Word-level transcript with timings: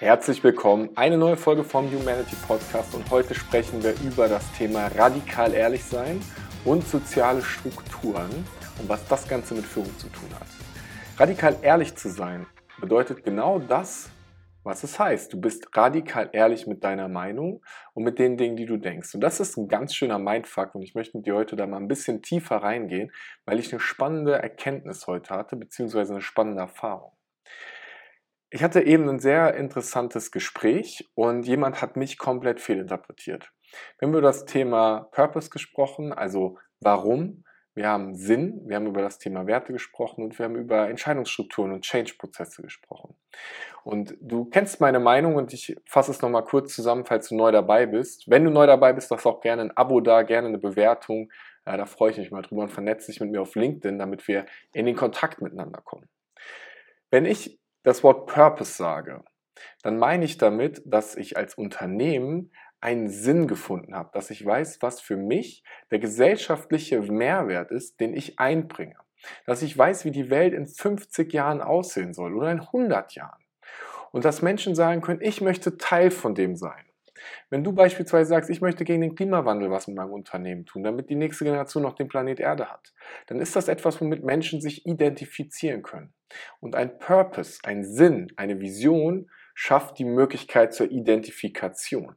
Herzlich 0.00 0.42
willkommen, 0.42 0.88
eine 0.94 1.18
neue 1.18 1.36
Folge 1.36 1.62
vom 1.62 1.84
Humanity 1.92 2.34
Podcast 2.46 2.94
und 2.94 3.10
heute 3.10 3.34
sprechen 3.34 3.82
wir 3.82 3.92
über 4.00 4.28
das 4.28 4.50
Thema 4.52 4.86
radikal 4.86 5.52
ehrlich 5.52 5.84
sein 5.84 6.22
und 6.64 6.88
soziale 6.88 7.42
Strukturen 7.42 8.30
und 8.78 8.88
was 8.88 9.06
das 9.08 9.28
Ganze 9.28 9.52
mit 9.52 9.66
Führung 9.66 9.94
zu 9.98 10.08
tun 10.08 10.30
hat. 10.34 10.46
Radikal 11.18 11.54
ehrlich 11.60 11.96
zu 11.96 12.08
sein 12.08 12.46
bedeutet 12.80 13.24
genau 13.24 13.58
das, 13.58 14.08
was 14.64 14.84
es 14.84 14.98
heißt. 14.98 15.34
Du 15.34 15.38
bist 15.38 15.68
radikal 15.76 16.30
ehrlich 16.32 16.66
mit 16.66 16.82
deiner 16.82 17.08
Meinung 17.08 17.62
und 17.92 18.04
mit 18.04 18.18
den 18.18 18.38
Dingen, 18.38 18.56
die 18.56 18.64
du 18.64 18.78
denkst. 18.78 19.14
Und 19.14 19.20
das 19.20 19.38
ist 19.38 19.58
ein 19.58 19.68
ganz 19.68 19.94
schöner 19.94 20.18
Mindfuck 20.18 20.74
und 20.74 20.80
ich 20.80 20.94
möchte 20.94 21.18
mit 21.18 21.26
dir 21.26 21.34
heute 21.34 21.56
da 21.56 21.66
mal 21.66 21.76
ein 21.76 21.88
bisschen 21.88 22.22
tiefer 22.22 22.56
reingehen, 22.56 23.12
weil 23.44 23.58
ich 23.58 23.70
eine 23.70 23.80
spannende 23.80 24.32
Erkenntnis 24.32 25.06
heute 25.06 25.34
hatte, 25.34 25.56
beziehungsweise 25.56 26.14
eine 26.14 26.22
spannende 26.22 26.62
Erfahrung. 26.62 27.12
Ich 28.52 28.64
hatte 28.64 28.82
eben 28.82 29.08
ein 29.08 29.20
sehr 29.20 29.54
interessantes 29.54 30.32
Gespräch 30.32 31.08
und 31.14 31.46
jemand 31.46 31.80
hat 31.80 31.96
mich 31.96 32.18
komplett 32.18 32.60
fehlinterpretiert. 32.60 33.52
Wir 33.98 34.06
haben 34.06 34.12
über 34.12 34.22
das 34.22 34.44
Thema 34.44 35.08
Purpose 35.12 35.50
gesprochen, 35.50 36.12
also 36.12 36.58
warum. 36.80 37.44
Wir 37.74 37.86
haben 37.86 38.16
Sinn, 38.16 38.62
wir 38.66 38.74
haben 38.74 38.88
über 38.88 39.00
das 39.02 39.18
Thema 39.18 39.46
Werte 39.46 39.72
gesprochen 39.72 40.24
und 40.24 40.36
wir 40.36 40.46
haben 40.46 40.56
über 40.56 40.88
Entscheidungsstrukturen 40.88 41.70
und 41.70 41.84
Change-Prozesse 41.84 42.62
gesprochen. 42.62 43.14
Und 43.84 44.16
du 44.20 44.46
kennst 44.46 44.80
meine 44.80 44.98
Meinung 44.98 45.36
und 45.36 45.52
ich 45.52 45.76
fasse 45.86 46.10
es 46.10 46.20
nochmal 46.20 46.42
kurz 46.42 46.74
zusammen, 46.74 47.04
falls 47.06 47.28
du 47.28 47.36
neu 47.36 47.52
dabei 47.52 47.86
bist. 47.86 48.28
Wenn 48.28 48.44
du 48.44 48.50
neu 48.50 48.66
dabei 48.66 48.92
bist, 48.92 49.12
lass 49.12 49.24
auch 49.24 49.40
gerne 49.40 49.62
ein 49.62 49.76
Abo 49.76 50.00
da, 50.00 50.22
gerne 50.22 50.48
eine 50.48 50.58
Bewertung. 50.58 51.30
Ja, 51.64 51.76
da 51.76 51.86
freue 51.86 52.10
ich 52.10 52.18
mich 52.18 52.32
mal 52.32 52.42
drüber 52.42 52.62
und 52.62 52.72
vernetze 52.72 53.12
dich 53.12 53.20
mit 53.20 53.30
mir 53.30 53.40
auf 53.40 53.54
LinkedIn, 53.54 54.00
damit 54.00 54.26
wir 54.26 54.46
in 54.72 54.86
den 54.86 54.96
Kontakt 54.96 55.40
miteinander 55.40 55.80
kommen. 55.80 56.08
Wenn 57.10 57.24
ich 57.24 57.59
das 57.82 58.02
Wort 58.02 58.26
Purpose 58.26 58.74
sage, 58.74 59.24
dann 59.82 59.98
meine 59.98 60.24
ich 60.24 60.38
damit, 60.38 60.82
dass 60.84 61.16
ich 61.16 61.36
als 61.36 61.54
Unternehmen 61.54 62.52
einen 62.80 63.10
Sinn 63.10 63.46
gefunden 63.46 63.94
habe, 63.94 64.10
dass 64.14 64.30
ich 64.30 64.44
weiß, 64.44 64.80
was 64.80 65.00
für 65.00 65.16
mich 65.16 65.62
der 65.90 65.98
gesellschaftliche 65.98 67.00
Mehrwert 67.00 67.70
ist, 67.70 68.00
den 68.00 68.14
ich 68.14 68.38
einbringe. 68.38 68.96
Dass 69.44 69.60
ich 69.60 69.76
weiß, 69.76 70.06
wie 70.06 70.12
die 70.12 70.30
Welt 70.30 70.54
in 70.54 70.66
50 70.66 71.32
Jahren 71.32 71.60
aussehen 71.60 72.14
soll 72.14 72.34
oder 72.34 72.50
in 72.50 72.60
100 72.60 73.14
Jahren. 73.14 73.44
Und 74.12 74.24
dass 74.24 74.40
Menschen 74.40 74.74
sagen 74.74 75.02
können, 75.02 75.20
ich 75.20 75.42
möchte 75.42 75.76
Teil 75.76 76.10
von 76.10 76.34
dem 76.34 76.56
sein. 76.56 76.89
Wenn 77.48 77.64
du 77.64 77.72
beispielsweise 77.72 78.28
sagst, 78.28 78.50
ich 78.50 78.60
möchte 78.60 78.84
gegen 78.84 79.00
den 79.00 79.14
Klimawandel 79.14 79.70
was 79.70 79.86
mit 79.86 79.96
meinem 79.96 80.12
Unternehmen 80.12 80.66
tun, 80.66 80.82
damit 80.82 81.10
die 81.10 81.16
nächste 81.16 81.44
Generation 81.44 81.82
noch 81.82 81.94
den 81.94 82.08
Planet 82.08 82.40
Erde 82.40 82.70
hat, 82.70 82.92
dann 83.26 83.40
ist 83.40 83.56
das 83.56 83.68
etwas, 83.68 84.00
womit 84.00 84.24
Menschen 84.24 84.60
sich 84.60 84.86
identifizieren 84.86 85.82
können. 85.82 86.12
Und 86.60 86.74
ein 86.76 86.98
Purpose, 86.98 87.60
ein 87.64 87.84
Sinn, 87.84 88.32
eine 88.36 88.60
Vision 88.60 89.30
schafft 89.54 89.98
die 89.98 90.04
Möglichkeit 90.04 90.72
zur 90.72 90.90
Identifikation. 90.90 92.16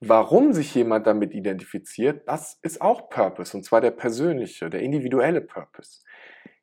Warum 0.00 0.52
sich 0.52 0.74
jemand 0.74 1.08
damit 1.08 1.34
identifiziert, 1.34 2.28
das 2.28 2.58
ist 2.62 2.80
auch 2.80 3.10
Purpose, 3.10 3.56
und 3.56 3.64
zwar 3.64 3.80
der 3.80 3.90
persönliche, 3.90 4.70
der 4.70 4.80
individuelle 4.80 5.40
Purpose. 5.40 6.02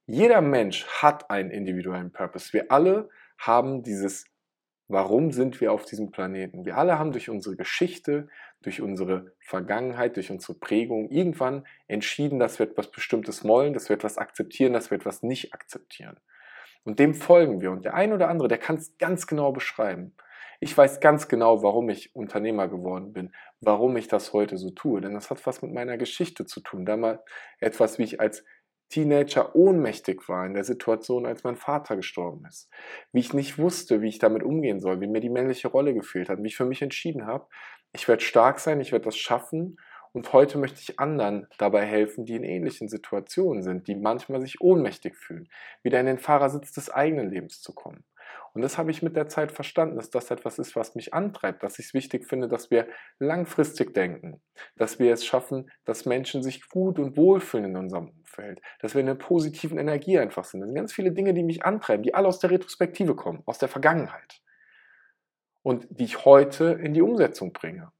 Jeder 0.07 0.41
Mensch 0.41 0.88
hat 0.88 1.29
einen 1.29 1.51
individuellen 1.51 2.11
Purpose. 2.11 2.53
Wir 2.53 2.71
alle 2.71 3.09
haben 3.38 3.83
dieses 3.83 4.25
Warum 4.88 5.31
sind 5.31 5.61
wir 5.61 5.72
auf 5.72 5.86
diesem 5.86 6.11
Planeten? 6.11 6.64
Wir 6.66 6.78
alle 6.78 7.00
haben 7.00 7.11
durch 7.11 7.30
unsere 7.30 7.55
Geschichte, 7.55 8.28
durch 8.61 8.81
unsere 8.81 9.33
Vergangenheit, 9.39 10.16
durch 10.16 10.30
unsere 10.30 10.53
Prägung 10.53 11.09
irgendwann 11.09 11.66
entschieden, 11.88 12.38
dass 12.38 12.59
wir 12.59 12.67
etwas 12.67 12.91
Bestimmtes 12.91 13.44
wollen, 13.44 13.73
dass 13.73 13.89
wir 13.89 13.95
etwas 13.95 14.17
akzeptieren, 14.17 14.73
dass 14.73 14.91
wir 14.91 14.97
etwas 14.97 15.23
nicht 15.23 15.53
akzeptieren. 15.56 16.19
Und 16.83 17.00
dem 17.00 17.16
folgen 17.16 17.61
wir. 17.61 17.72
Und 17.72 17.83
der 17.83 17.95
ein 17.95 18.13
oder 18.13 18.30
andere, 18.30 18.47
der 18.47 18.59
kann 18.59 18.75
es 18.75 18.95
ganz 19.00 19.25
genau 19.25 19.52
beschreiben. 19.52 20.16
Ich 20.59 20.78
weiß 20.78 21.00
ganz 21.00 21.28
genau, 21.28 21.63
warum 21.63 21.89
ich 21.89 22.16
Unternehmer 22.16 22.67
geworden 22.67 23.11
bin, 23.11 23.33
warum 23.61 23.97
ich 23.97 24.08
das 24.08 24.33
heute 24.33 24.58
so 24.58 24.69
tue. 24.69 25.02
Denn 25.02 25.16
das 25.16 25.31
hat 25.31 25.45
was 25.47 25.63
mit 25.63 25.73
meiner 25.73 25.97
Geschichte 25.97 26.45
zu 26.45 26.61
tun. 26.61 26.86
Damals 26.86 27.19
etwas, 27.59 27.97
wie 27.97 28.03
ich 28.03 28.19
als 28.22 28.46
Teenager 28.90 29.56
ohnmächtig 29.56 30.28
war 30.29 30.46
in 30.46 30.53
der 30.53 30.63
Situation, 30.63 31.25
als 31.25 31.44
mein 31.44 31.56
Vater 31.56 31.96
gestorben 31.96 32.46
ist. 32.47 32.69
Wie 33.12 33.19
ich 33.19 33.34
nicht 33.34 33.57
wusste, 33.57 34.01
wie 34.01 34.09
ich 34.09 34.19
damit 34.19 34.44
umgehen 34.44 34.79
soll, 34.79 35.01
wie 35.01 35.07
mir 35.07 35.22
die 35.22 35.29
männliche 35.29 35.68
Rolle 35.68 35.94
gefehlt 35.94 36.29
hat, 36.29 36.41
wie 36.41 36.47
ich 36.47 36.57
für 36.57 36.66
mich 36.66 36.81
entschieden 36.81 37.25
habe, 37.25 37.47
ich 37.94 38.07
werde 38.07 38.23
stark 38.23 38.59
sein, 38.59 38.81
ich 38.81 38.91
werde 38.91 39.06
das 39.06 39.18
schaffen 39.18 39.78
und 40.12 40.31
heute 40.34 40.57
möchte 40.57 40.79
ich 40.81 41.00
anderen 41.00 41.47
dabei 41.57 41.85
helfen, 41.85 42.25
die 42.25 42.35
in 42.35 42.44
ähnlichen 42.44 42.88
Situationen 42.88 43.63
sind, 43.63 43.88
die 43.88 43.96
manchmal 43.96 44.41
sich 44.41 44.62
ohnmächtig 44.62 45.17
fühlen, 45.17 45.50
wieder 45.84 46.00
in 46.00 46.06
den 46.06 46.19
Fahrersitz 46.19 46.72
des 46.72 46.90
eigenen 46.90 47.29
Lebens 47.29 47.62
zu 47.62 47.73
kommen. 47.73 48.06
Und 48.53 48.62
das 48.62 48.78
habe 48.78 48.90
ich 48.90 49.02
mit 49.02 49.16
der 49.16 49.28
Zeit 49.28 49.52
verstanden, 49.52 49.97
dass 49.97 50.09
das 50.09 50.31
etwas 50.31 50.59
ist, 50.59 50.75
was 50.75 50.96
mich 50.96 51.13
antreibt, 51.13 51.62
dass 51.62 51.78
ich 51.78 51.88
es 51.88 51.94
wichtig 51.94 52.25
finde, 52.25 52.47
dass 52.47 52.72
wir 52.72 52.88
langfristig 53.19 53.94
denken, 53.94 54.41
dass 54.78 54.97
wir 54.97 55.12
es 55.12 55.25
schaffen, 55.25 55.69
dass 55.84 56.06
Menschen 56.06 56.41
sich 56.41 56.68
gut 56.69 56.97
und 56.97 57.18
wohlfühlen 57.18 57.72
in 57.72 57.75
unserem 57.75 58.09
Umfeld, 58.09 58.62
dass 58.80 58.94
wir 58.94 59.02
in 59.02 59.09
einer 59.09 59.18
positiven 59.18 59.78
Energie 59.78 60.18
einfach 60.19 60.46
sind. 60.46 60.62
Das 60.62 60.68
sind 60.68 60.75
ganz 60.75 60.94
viele 60.94 61.12
Dinge, 61.12 61.34
die 61.34 61.44
mich 61.44 61.66
antreiben, 61.66 62.03
die 62.03 62.14
alle 62.14 62.28
aus 62.28 62.40
der 62.40 62.52
Retrospektive 62.52 63.16
kommen, 63.16 63.44
aus 63.46 63.58
der 63.58 63.69
Vergangenheit 63.69 64.41
und 65.62 65.88
die 65.90 66.06
ich 66.06 66.25
heute 66.25 66.80
in 66.81 66.94
die 66.94 67.02
Umsetzung 67.02 67.52
bringe. 67.52 67.91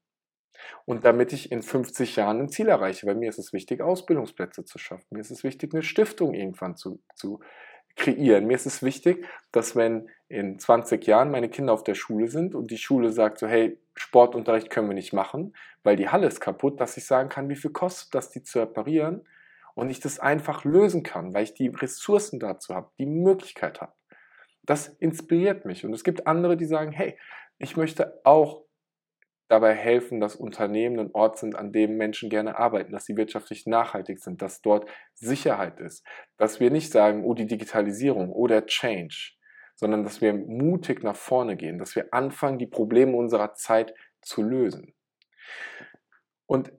Und 0.86 1.04
damit 1.04 1.34
ich 1.34 1.52
in 1.52 1.64
50 1.64 2.16
Jahren 2.16 2.40
ein 2.40 2.50
Ziel 2.50 2.68
erreiche, 2.68 3.08
weil 3.08 3.16
mir 3.16 3.30
ist 3.30 3.40
es 3.40 3.54
wichtig, 3.54 3.82
Ausbildungsplätze 3.82 4.66
zu 4.66 4.78
schaffen. 4.78 5.06
Mir 5.10 5.20
ist 5.20 5.32
es 5.32 5.44
wichtig, 5.44 5.74
eine 5.74 5.84
Stiftung 5.84 6.34
irgendwann 6.34 6.76
zu, 6.76 7.02
zu 7.16 7.40
kreieren. 7.96 8.46
Mir 8.46 8.56
ist 8.56 8.66
es 8.66 8.84
wichtig, 8.84 9.26
dass 9.52 9.76
wenn 9.76 10.10
in 10.28 10.60
20 10.60 11.06
Jahren 11.06 11.32
meine 11.32 11.50
Kinder 11.50 11.74
auf 11.74 11.84
der 11.84 11.96
Schule 11.96 12.28
sind 12.28 12.56
und 12.56 12.72
die 12.72 12.78
Schule 12.78 13.12
sagt 13.12 13.40
so, 13.40 13.48
hey, 13.48 13.80
Sportunterricht 13.96 14.70
können 14.70 14.90
wir 14.90 14.96
nicht 14.96 15.14
machen, 15.14 15.56
weil 15.84 15.96
die 15.96 16.10
Halle 16.10 16.28
ist 16.28 16.42
kaputt, 16.42 16.82
dass 16.82 16.98
ich 16.98 17.06
sagen 17.06 17.30
kann, 17.30 17.48
wie 17.50 17.56
viel 17.56 17.72
kostet 17.72 18.14
das, 18.14 18.30
die 18.30 18.44
zu 18.44 18.60
reparieren 18.60 19.26
und 19.76 19.90
ich 19.90 20.00
das 20.00 20.20
einfach 20.20 20.66
lösen 20.66 21.04
kann, 21.04 21.34
weil 21.34 21.44
ich 21.44 21.54
die 21.54 21.68
Ressourcen 21.68 22.40
dazu 22.40 22.76
habe, 22.76 22.90
die 22.98 23.06
Möglichkeit 23.06 23.82
habe. 23.82 23.94
Das 24.64 24.88
inspiriert 24.88 25.66
mich 25.66 25.86
und 25.86 25.94
es 25.94 26.04
gibt 26.04 26.28
andere, 26.28 26.58
die 26.58 26.66
sagen, 26.66 26.92
hey, 26.92 27.18
ich 27.58 27.78
möchte 27.78 28.20
auch 28.26 28.65
dabei 29.48 29.74
helfen, 29.74 30.20
dass 30.20 30.36
Unternehmen 30.36 31.00
ein 31.00 31.12
Ort 31.14 31.38
sind, 31.38 31.56
an 31.56 31.72
dem 31.72 31.98
Menschen 31.98 32.30
gerne 32.30 32.58
arbeiten, 32.58 32.92
dass 32.92 33.06
sie 33.06 33.16
wirtschaftlich 33.16 33.66
nachhaltig 33.68 34.20
sind, 34.20 34.42
dass 34.42 34.62
dort 34.62 34.90
Sicherheit 35.14 35.80
ist, 35.80 36.06
dass 36.38 36.60
wir 36.60 36.72
nicht 36.72 36.92
sagen, 36.92 37.24
oh 37.24 37.34
die 37.34 37.48
Digitalisierung 37.48 38.32
oder 38.32 38.66
Change, 38.66 39.34
sondern 39.76 40.04
dass 40.04 40.22
wir 40.22 40.34
mutig 40.34 41.04
nach 41.04 41.16
vorne 41.16 41.56
gehen, 41.56 41.78
dass 41.78 41.96
wir 41.96 42.14
anfangen, 42.14 42.58
die 42.58 42.68
Probleme 42.68 43.16
unserer 43.16 43.54
Zeit 43.54 43.94
zu 44.22 44.42
lösen. 44.42 44.94
Und 46.48 46.72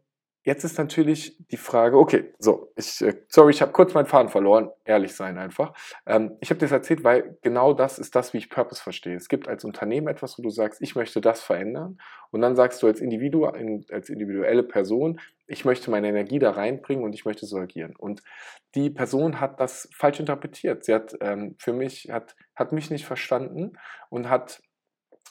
Jetzt 0.46 0.62
ist 0.62 0.78
natürlich 0.78 1.36
die 1.48 1.56
Frage, 1.56 1.98
okay, 1.98 2.32
so, 2.38 2.72
ich, 2.76 3.02
äh, 3.02 3.14
sorry, 3.26 3.50
ich 3.50 3.62
habe 3.62 3.72
kurz 3.72 3.94
meinen 3.94 4.06
Faden 4.06 4.28
verloren, 4.28 4.70
ehrlich 4.84 5.12
sein 5.12 5.38
einfach. 5.38 5.72
Ähm, 6.06 6.36
ich 6.40 6.50
habe 6.50 6.60
das 6.60 6.70
erzählt, 6.70 7.02
weil 7.02 7.36
genau 7.42 7.74
das 7.74 7.98
ist 7.98 8.14
das, 8.14 8.32
wie 8.32 8.38
ich 8.38 8.48
Purpose 8.48 8.80
verstehe. 8.80 9.16
Es 9.16 9.28
gibt 9.28 9.48
als 9.48 9.64
Unternehmen 9.64 10.06
etwas, 10.06 10.38
wo 10.38 10.42
du 10.42 10.50
sagst, 10.50 10.80
ich 10.80 10.94
möchte 10.94 11.20
das 11.20 11.42
verändern 11.42 11.98
und 12.30 12.42
dann 12.42 12.54
sagst 12.54 12.80
du 12.80 12.86
als, 12.86 13.00
Individu, 13.00 13.44
als 13.44 14.08
individuelle 14.08 14.62
Person, 14.62 15.18
ich 15.48 15.64
möchte 15.64 15.90
meine 15.90 16.10
Energie 16.10 16.38
da 16.38 16.52
reinbringen 16.52 17.02
und 17.02 17.12
ich 17.12 17.24
möchte 17.24 17.44
so 17.44 17.56
agieren. 17.56 17.96
Und 17.96 18.22
die 18.76 18.90
Person 18.90 19.40
hat 19.40 19.58
das 19.58 19.88
falsch 19.96 20.20
interpretiert. 20.20 20.84
Sie 20.84 20.94
hat 20.94 21.16
ähm, 21.22 21.56
für 21.58 21.72
mich, 21.72 22.08
hat, 22.12 22.36
hat 22.54 22.70
mich 22.70 22.88
nicht 22.88 23.04
verstanden 23.04 23.72
und 24.10 24.30
hat 24.30 24.62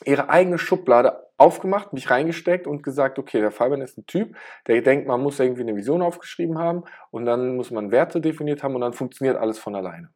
ihre 0.03 0.29
eigene 0.29 0.57
Schublade 0.57 1.24
aufgemacht, 1.37 1.93
mich 1.93 2.09
reingesteckt 2.09 2.67
und 2.67 2.83
gesagt, 2.83 3.19
okay, 3.19 3.41
der 3.41 3.51
Fabian 3.51 3.81
ist 3.81 3.97
ein 3.97 4.05
Typ, 4.05 4.35
der 4.67 4.81
denkt, 4.81 5.07
man 5.07 5.21
muss 5.21 5.39
irgendwie 5.39 5.61
eine 5.61 5.75
Vision 5.75 6.01
aufgeschrieben 6.01 6.57
haben 6.57 6.83
und 7.11 7.25
dann 7.25 7.55
muss 7.55 7.71
man 7.71 7.91
Werte 7.91 8.21
definiert 8.21 8.63
haben 8.63 8.75
und 8.75 8.81
dann 8.81 8.93
funktioniert 8.93 9.37
alles 9.37 9.59
von 9.59 9.75
alleine. 9.75 10.09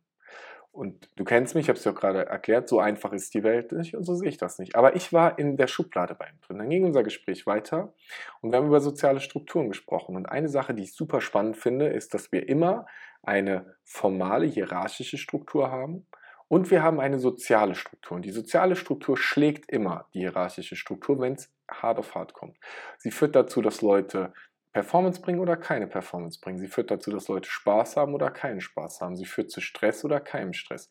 Und 0.72 1.10
du 1.18 1.24
kennst 1.24 1.56
mich, 1.56 1.64
ich 1.64 1.70
habe 1.70 1.78
es 1.78 1.84
dir 1.84 1.92
auch 1.92 1.96
gerade 1.96 2.28
erklärt, 2.28 2.70
so 2.70 2.80
einfach 2.80 3.12
ist 3.12 3.34
die 3.34 3.44
Welt 3.44 3.72
nicht 3.72 3.96
und 3.96 4.04
so 4.04 4.16
sehe 4.16 4.30
ich 4.30 4.38
das 4.38 4.60
nicht. 4.60 4.76
Aber 4.76 4.96
ich 4.96 5.12
war 5.12 5.38
in 5.40 5.58
der 5.58 5.68
Schublade 5.68 6.16
bei 6.16 6.28
ihm 6.28 6.40
drin. 6.42 6.60
Dann 6.60 6.70
ging 6.70 6.86
unser 6.86 7.04
Gespräch 7.04 7.46
weiter 7.48 7.94
und 8.40 8.52
wir 8.52 8.60
haben 8.60 8.68
über 8.68 8.80
soziale 8.80 9.20
Strukturen 9.20 9.68
gesprochen. 9.68 10.16
Und 10.16 10.28
eine 10.28 10.48
Sache, 10.48 10.74
die 10.74 10.84
ich 10.84 10.94
super 10.94 11.22
spannend 11.22 11.58
finde, 11.58 11.88
ist, 11.88 12.14
dass 12.14 12.32
wir 12.32 12.48
immer 12.48 12.86
eine 13.24 13.76
formale 13.84 14.46
hierarchische 14.46 15.18
Struktur 15.18 15.72
haben 15.72 16.06
und 16.50 16.72
wir 16.72 16.84
haben 16.84 17.00
eine 17.00 17.20
soziale 17.20 17.76
Struktur. 17.76 18.18
Und 18.18 18.26
die 18.26 18.32
soziale 18.32 18.76
Struktur 18.76 19.16
schlägt 19.16 19.72
immer 19.72 20.10
die 20.14 20.20
hierarchische 20.20 20.76
Struktur, 20.76 21.20
wenn 21.20 21.34
es 21.34 21.54
hart 21.70 22.00
auf 22.00 22.16
hart 22.16 22.34
kommt. 22.34 22.58
Sie 22.98 23.12
führt 23.12 23.36
dazu, 23.36 23.62
dass 23.62 23.82
Leute 23.82 24.34
Performance 24.74 25.22
bringen 25.22 25.40
oder 25.40 25.58
keine 25.58 25.88
Performance 25.88 26.40
bringen. 26.42 26.58
Sie 26.58 26.68
führt 26.68 26.92
dazu, 26.92 27.12
dass 27.12 27.28
Leute 27.28 27.50
Spaß 27.50 27.98
haben 27.98 28.14
oder 28.14 28.32
keinen 28.32 28.62
Spaß 28.62 29.00
haben. 29.02 29.16
Sie 29.16 29.26
führt 29.26 29.52
zu 29.52 29.62
Stress 29.62 30.04
oder 30.04 30.20
keinem 30.20 30.54
Stress. 30.54 30.90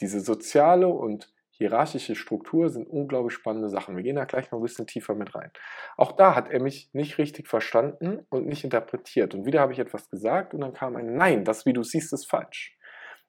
Diese 0.00 0.20
soziale 0.20 0.88
und 0.88 1.32
hierarchische 1.50 2.14
Struktur 2.14 2.68
sind 2.68 2.86
unglaublich 2.86 3.34
spannende 3.34 3.68
Sachen. 3.68 3.96
Wir 3.96 4.02
gehen 4.02 4.16
da 4.16 4.24
gleich 4.24 4.50
noch 4.50 4.58
ein 4.58 4.62
bisschen 4.62 4.86
tiefer 4.86 5.14
mit 5.14 5.34
rein. 5.34 5.50
Auch 5.96 6.12
da 6.12 6.34
hat 6.34 6.50
er 6.50 6.62
mich 6.62 6.90
nicht 6.92 7.18
richtig 7.18 7.48
verstanden 7.48 8.26
und 8.28 8.46
nicht 8.46 8.62
interpretiert. 8.62 9.34
Und 9.34 9.46
wieder 9.46 9.60
habe 9.60 9.72
ich 9.72 9.78
etwas 9.78 10.10
gesagt 10.10 10.54
und 10.54 10.60
dann 10.60 10.74
kam 10.74 10.94
ein 10.96 11.14
Nein, 11.16 11.44
das, 11.44 11.64
wie 11.64 11.72
du 11.72 11.82
siehst, 11.82 12.12
ist 12.12 12.28
falsch. 12.28 12.75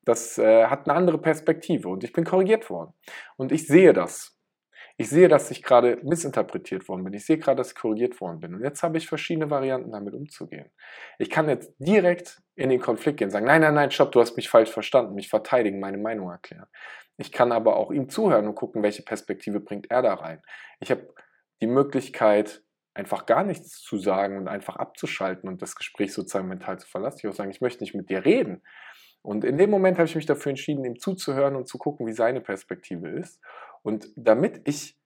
Das 0.07 0.37
äh, 0.37 0.67
hat 0.67 0.87
eine 0.87 0.97
andere 0.97 1.17
Perspektive 1.17 1.89
und 1.89 2.01
ich 2.05 2.13
bin 2.13 2.23
korrigiert 2.23 2.69
worden. 2.69 2.93
Und 3.35 3.51
ich 3.51 3.67
sehe 3.67 3.91
das. 3.91 4.39
Ich 4.95 5.09
sehe, 5.09 5.27
dass 5.27 5.51
ich 5.51 5.61
gerade 5.61 5.99
missinterpretiert 6.01 6.87
worden 6.87 7.03
bin. 7.03 7.13
Ich 7.13 7.25
sehe 7.25 7.37
gerade, 7.37 7.57
dass 7.57 7.69
ich 7.69 7.75
korrigiert 7.75 8.19
worden 8.21 8.39
bin. 8.39 8.55
Und 8.55 8.63
jetzt 8.63 8.81
habe 8.83 8.97
ich 8.97 9.07
verschiedene 9.07 9.51
Varianten, 9.51 9.91
damit 9.91 10.13
umzugehen. 10.13 10.71
Ich 11.19 11.29
kann 11.29 11.49
jetzt 11.49 11.73
direkt 11.77 12.41
in 12.55 12.69
den 12.69 12.79
Konflikt 12.79 13.19
gehen, 13.19 13.29
sagen, 13.29 13.45
nein, 13.45 13.59
nein, 13.59 13.73
nein, 13.73 13.91
stopp, 13.91 14.13
du 14.13 14.21
hast 14.21 14.37
mich 14.37 14.49
falsch 14.49 14.71
verstanden, 14.71 15.13
mich 15.13 15.27
verteidigen, 15.27 15.81
meine 15.81 15.97
Meinung 15.97 16.31
erklären. 16.31 16.67
Ich 17.17 17.33
kann 17.33 17.51
aber 17.51 17.75
auch 17.75 17.91
ihm 17.91 18.07
zuhören 18.07 18.47
und 18.47 18.55
gucken, 18.55 18.83
welche 18.83 19.03
Perspektive 19.03 19.59
bringt 19.59 19.91
er 19.91 20.01
da 20.03 20.13
rein. 20.13 20.41
Ich 20.79 20.89
habe 20.89 21.13
die 21.59 21.67
Möglichkeit, 21.67 22.63
einfach 22.93 23.25
gar 23.25 23.43
nichts 23.43 23.81
zu 23.81 23.97
sagen 23.97 24.37
und 24.37 24.47
einfach 24.47 24.77
abzuschalten 24.77 25.49
und 25.49 25.61
das 25.61 25.75
Gespräch 25.75 26.13
sozusagen 26.13 26.47
mental 26.47 26.79
zu 26.79 26.87
verlassen. 26.87 27.19
Ich 27.19 27.27
auch 27.27 27.35
sagen, 27.35 27.51
ich 27.51 27.61
möchte 27.61 27.83
nicht 27.83 27.93
mit 27.93 28.09
dir 28.09 28.23
reden. 28.23 28.63
Und 29.21 29.43
in 29.43 29.57
dem 29.57 29.69
Moment 29.69 29.97
habe 29.97 30.07
ich 30.07 30.15
mich 30.15 30.25
dafür 30.25 30.51
entschieden, 30.51 30.85
ihm 30.85 30.99
zuzuhören 30.99 31.55
und 31.55 31.67
zu 31.67 31.77
gucken, 31.77 32.07
wie 32.07 32.13
seine 32.13 32.41
Perspektive 32.41 33.09
ist. 33.09 33.41
Und 33.83 34.09
damit 34.15 34.61
ich 34.65 34.97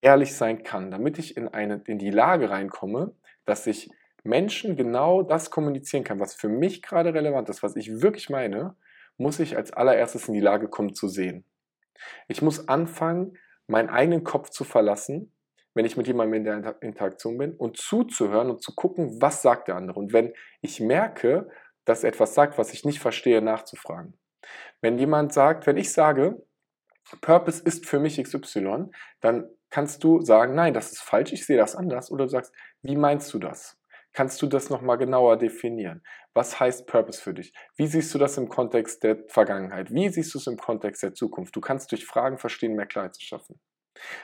ehrlich 0.00 0.34
sein 0.34 0.62
kann, 0.62 0.90
damit 0.90 1.18
ich 1.18 1.36
in, 1.36 1.48
eine, 1.48 1.82
in 1.86 1.98
die 1.98 2.10
Lage 2.10 2.50
reinkomme, 2.50 3.14
dass 3.44 3.66
ich 3.66 3.90
Menschen 4.24 4.76
genau 4.76 5.22
das 5.22 5.50
kommunizieren 5.50 6.04
kann, 6.04 6.20
was 6.20 6.34
für 6.34 6.48
mich 6.48 6.82
gerade 6.82 7.14
relevant 7.14 7.48
ist, 7.48 7.62
was 7.62 7.76
ich 7.76 8.00
wirklich 8.00 8.30
meine, 8.30 8.76
muss 9.16 9.40
ich 9.40 9.56
als 9.56 9.72
allererstes 9.72 10.28
in 10.28 10.34
die 10.34 10.40
Lage 10.40 10.68
kommen 10.68 10.94
zu 10.94 11.08
sehen. 11.08 11.44
Ich 12.28 12.42
muss 12.42 12.68
anfangen, 12.68 13.36
meinen 13.66 13.88
eigenen 13.88 14.24
Kopf 14.24 14.50
zu 14.50 14.64
verlassen, 14.64 15.32
wenn 15.74 15.84
ich 15.84 15.96
mit 15.96 16.06
jemandem 16.06 16.34
in 16.34 16.44
der 16.44 16.82
Interaktion 16.82 17.38
bin 17.38 17.52
und 17.54 17.76
zuzuhören 17.76 18.50
und 18.50 18.62
zu 18.62 18.74
gucken, 18.74 19.20
was 19.20 19.42
sagt 19.42 19.68
der 19.68 19.76
andere. 19.76 19.98
Und 19.98 20.12
wenn 20.12 20.32
ich 20.60 20.80
merke, 20.80 21.48
dass 21.88 22.04
er 22.04 22.10
etwas 22.10 22.34
sagt, 22.34 22.58
was 22.58 22.72
ich 22.72 22.84
nicht 22.84 23.00
verstehe, 23.00 23.42
nachzufragen. 23.42 24.18
Wenn 24.80 24.98
jemand 24.98 25.32
sagt, 25.32 25.66
wenn 25.66 25.76
ich 25.76 25.92
sage, 25.92 26.42
Purpose 27.20 27.62
ist 27.62 27.86
für 27.86 27.98
mich 27.98 28.22
XY, 28.22 28.90
dann 29.20 29.48
kannst 29.70 30.04
du 30.04 30.20
sagen, 30.20 30.54
nein, 30.54 30.74
das 30.74 30.92
ist 30.92 31.00
falsch, 31.00 31.32
ich 31.32 31.46
sehe 31.46 31.56
das 31.56 31.74
anders. 31.74 32.10
Oder 32.10 32.24
du 32.24 32.30
sagst, 32.30 32.52
wie 32.82 32.96
meinst 32.96 33.32
du 33.32 33.38
das? 33.38 33.78
Kannst 34.12 34.40
du 34.42 34.46
das 34.46 34.70
nochmal 34.70 34.98
genauer 34.98 35.36
definieren? 35.36 36.02
Was 36.34 36.58
heißt 36.60 36.86
Purpose 36.86 37.20
für 37.20 37.34
dich? 37.34 37.52
Wie 37.76 37.86
siehst 37.86 38.12
du 38.14 38.18
das 38.18 38.36
im 38.36 38.48
Kontext 38.48 39.02
der 39.02 39.24
Vergangenheit? 39.28 39.90
Wie 39.90 40.08
siehst 40.08 40.34
du 40.34 40.38
es 40.38 40.46
im 40.46 40.56
Kontext 40.56 41.02
der 41.02 41.14
Zukunft? 41.14 41.54
Du 41.56 41.60
kannst 41.60 41.90
durch 41.92 42.06
Fragen 42.06 42.38
verstehen, 42.38 42.74
mehr 42.74 42.86
Klarheit 42.86 43.14
zu 43.14 43.22
schaffen. 43.22 43.60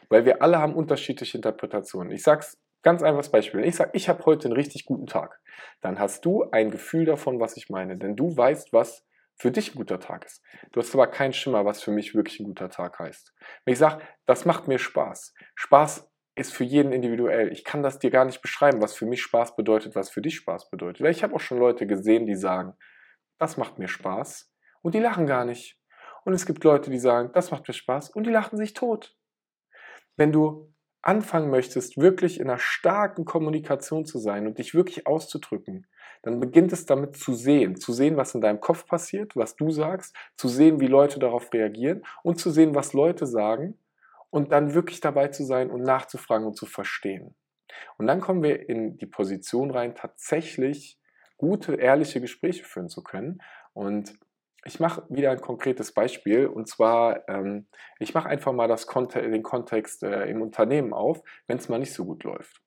Weil 0.09 0.25
wir 0.25 0.43
alle 0.43 0.59
haben 0.59 0.75
unterschiedliche 0.75 1.39
Interpretationen. 1.39 2.13
Ich 2.13 2.23
sag's 2.23 2.59
ganz 2.85 3.03
einfaches 3.03 3.31
Beispiel. 3.31 3.65
Ich 3.65 3.77
sage, 3.77 3.91
ich 3.95 4.09
habe 4.09 4.25
heute 4.27 4.47
einen 4.47 4.57
richtig 4.57 4.85
guten 4.85 5.07
Tag. 5.07 5.41
Dann 5.81 5.99
hast 5.99 6.25
du 6.25 6.49
ein 6.53 6.71
Gefühl 6.71 7.05
davon, 7.05 7.41
was 7.41 7.57
ich 7.57 7.71
meine. 7.71 7.97
Denn 7.97 8.15
du 8.15 8.37
weißt, 8.37 8.73
was 8.73 9.05
für 9.37 9.51
dich 9.51 9.75
ein 9.75 9.79
guter 9.79 9.99
Tag 9.99 10.25
ist. 10.25 10.43
Du 10.71 10.81
hast 10.81 10.95
aber 10.95 11.09
keinen 11.09 11.33
Schimmer, 11.33 11.65
was 11.65 11.83
für 11.83 11.91
mich 11.91 12.15
wirklich 12.15 12.39
ein 12.39 12.47
guter 12.47 12.71
Tag 12.71 12.99
heißt. 12.99 13.35
Wenn 13.65 13.73
ich 13.73 13.79
sage, 13.79 14.05
das 14.27 14.45
macht 14.45 14.69
mir 14.69 14.79
Spaß. 14.79 15.35
Spaß 15.57 16.09
ist 16.37 16.53
für 16.53 16.65
jeden 16.65 16.93
individuell. 16.93 17.51
Ich 17.53 17.65
kann 17.65 17.83
das 17.83 17.99
dir 17.99 18.11
gar 18.11 18.25
nicht 18.25 18.43
beschreiben, 18.43 18.83
was 18.83 18.95
für 18.95 19.07
mich 19.07 19.23
Spaß 19.23 19.57
bedeutet, 19.57 19.97
was 19.97 20.11
für 20.11 20.23
dich 20.23 20.37
Spaß 20.37 20.71
bedeutet. 20.71 21.03
Weil 21.03 21.11
ich 21.11 21.23
habe 21.23 21.35
auch 21.35 21.41
schon 21.41 21.59
Leute 21.59 21.87
gesehen, 21.87 22.27
die 22.27 22.37
sagen, 22.37 22.75
das 23.39 23.57
macht 23.57 23.79
mir 23.79 23.89
Spaß 23.89 24.53
und 24.83 24.95
die 24.95 25.01
lachen 25.01 25.27
gar 25.27 25.45
nicht. 25.45 25.81
Und 26.25 26.33
es 26.33 26.47
gibt 26.47 26.65
Leute, 26.65 26.91
die 26.91 26.99
sagen, 26.99 27.31
das 27.35 27.51
macht 27.51 27.67
mir 27.67 27.75
Spaß 27.75 28.11
und 28.11 28.25
die 28.25 28.31
lachen 28.31 28.57
sich 28.57 28.73
tot. 28.73 29.17
Wenn 30.17 30.33
du 30.33 30.74
anfangen 31.05 31.51
möchtest, 31.51 31.97
wirklich 31.99 32.41
in 32.41 32.49
einer 32.49 32.59
starken 32.59 33.25
Kommunikation 33.25 34.05
zu 34.05 34.19
sein 34.19 34.47
und 34.47 34.59
dich 34.59 34.75
wirklich 34.75 35.07
auszudrücken, 35.07 35.87
dann 36.23 36.41
beginnt 36.41 36.73
es 36.73 36.87
damit 36.87 37.17
zu 37.17 37.35
sehen, 37.35 37.77
zu 37.77 37.93
sehen, 37.93 38.17
was 38.17 38.35
in 38.35 38.41
deinem 38.41 38.61
Kopf 38.61 38.87
passiert, 38.87 39.37
was 39.37 39.57
du 39.57 39.71
sagst, 39.71 40.17
zu 40.37 40.49
sehen, 40.49 40.81
wie 40.81 40.87
Leute 40.87 41.19
darauf 41.19 41.53
reagieren 41.53 42.03
und 42.23 42.41
zu 42.41 42.51
sehen, 42.51 42.75
was 42.75 42.95
Leute 42.95 43.27
sagen 43.27 43.79
und 44.31 44.53
dann 44.53 44.75
wirklich 44.75 45.01
dabei 45.01 45.29
zu 45.29 45.45
sein 45.45 45.71
und 45.71 45.83
nachzufragen 45.83 46.47
und 46.47 46.57
zu 46.57 46.67
verstehen. 46.67 47.35
Und 47.99 48.07
dann 48.07 48.21
kommen 48.21 48.43
wir 48.43 48.69
in 48.69 48.97
die 48.97 49.07
Position 49.07 49.71
rein, 49.71 49.95
tatsächlich 49.95 50.99
gute, 51.37 51.75
ehrliche 51.75 52.21
Gespräche 52.21 52.65
führen 52.65 52.89
zu 52.89 53.03
können. 53.03 53.43
Und 53.73 54.19
ich 54.65 54.81
mache 54.81 55.05
wieder 55.09 55.31
ein 55.31 55.41
konkretes 55.41 55.93
Beispiel 55.93 56.47
und 56.47 56.69
zwar, 56.69 57.29
ähm, 57.29 57.67
ich 57.99 58.15
mache 58.15 58.29
einfach 58.29 58.53
mal 58.53 58.69
das 58.69 58.87
Konte 58.87 59.21
den 59.23 59.43
Kontext 59.43 60.03
äh, 60.03 60.25
im 60.25 60.43
Unternehmen 60.43 60.93
auf, 60.93 61.23
wenn 61.47 61.59
es 61.59 61.69
mal 61.69 61.79
nicht 61.79 61.93
so 61.93 62.05
gut 62.05 62.25
läuft. 62.25 62.63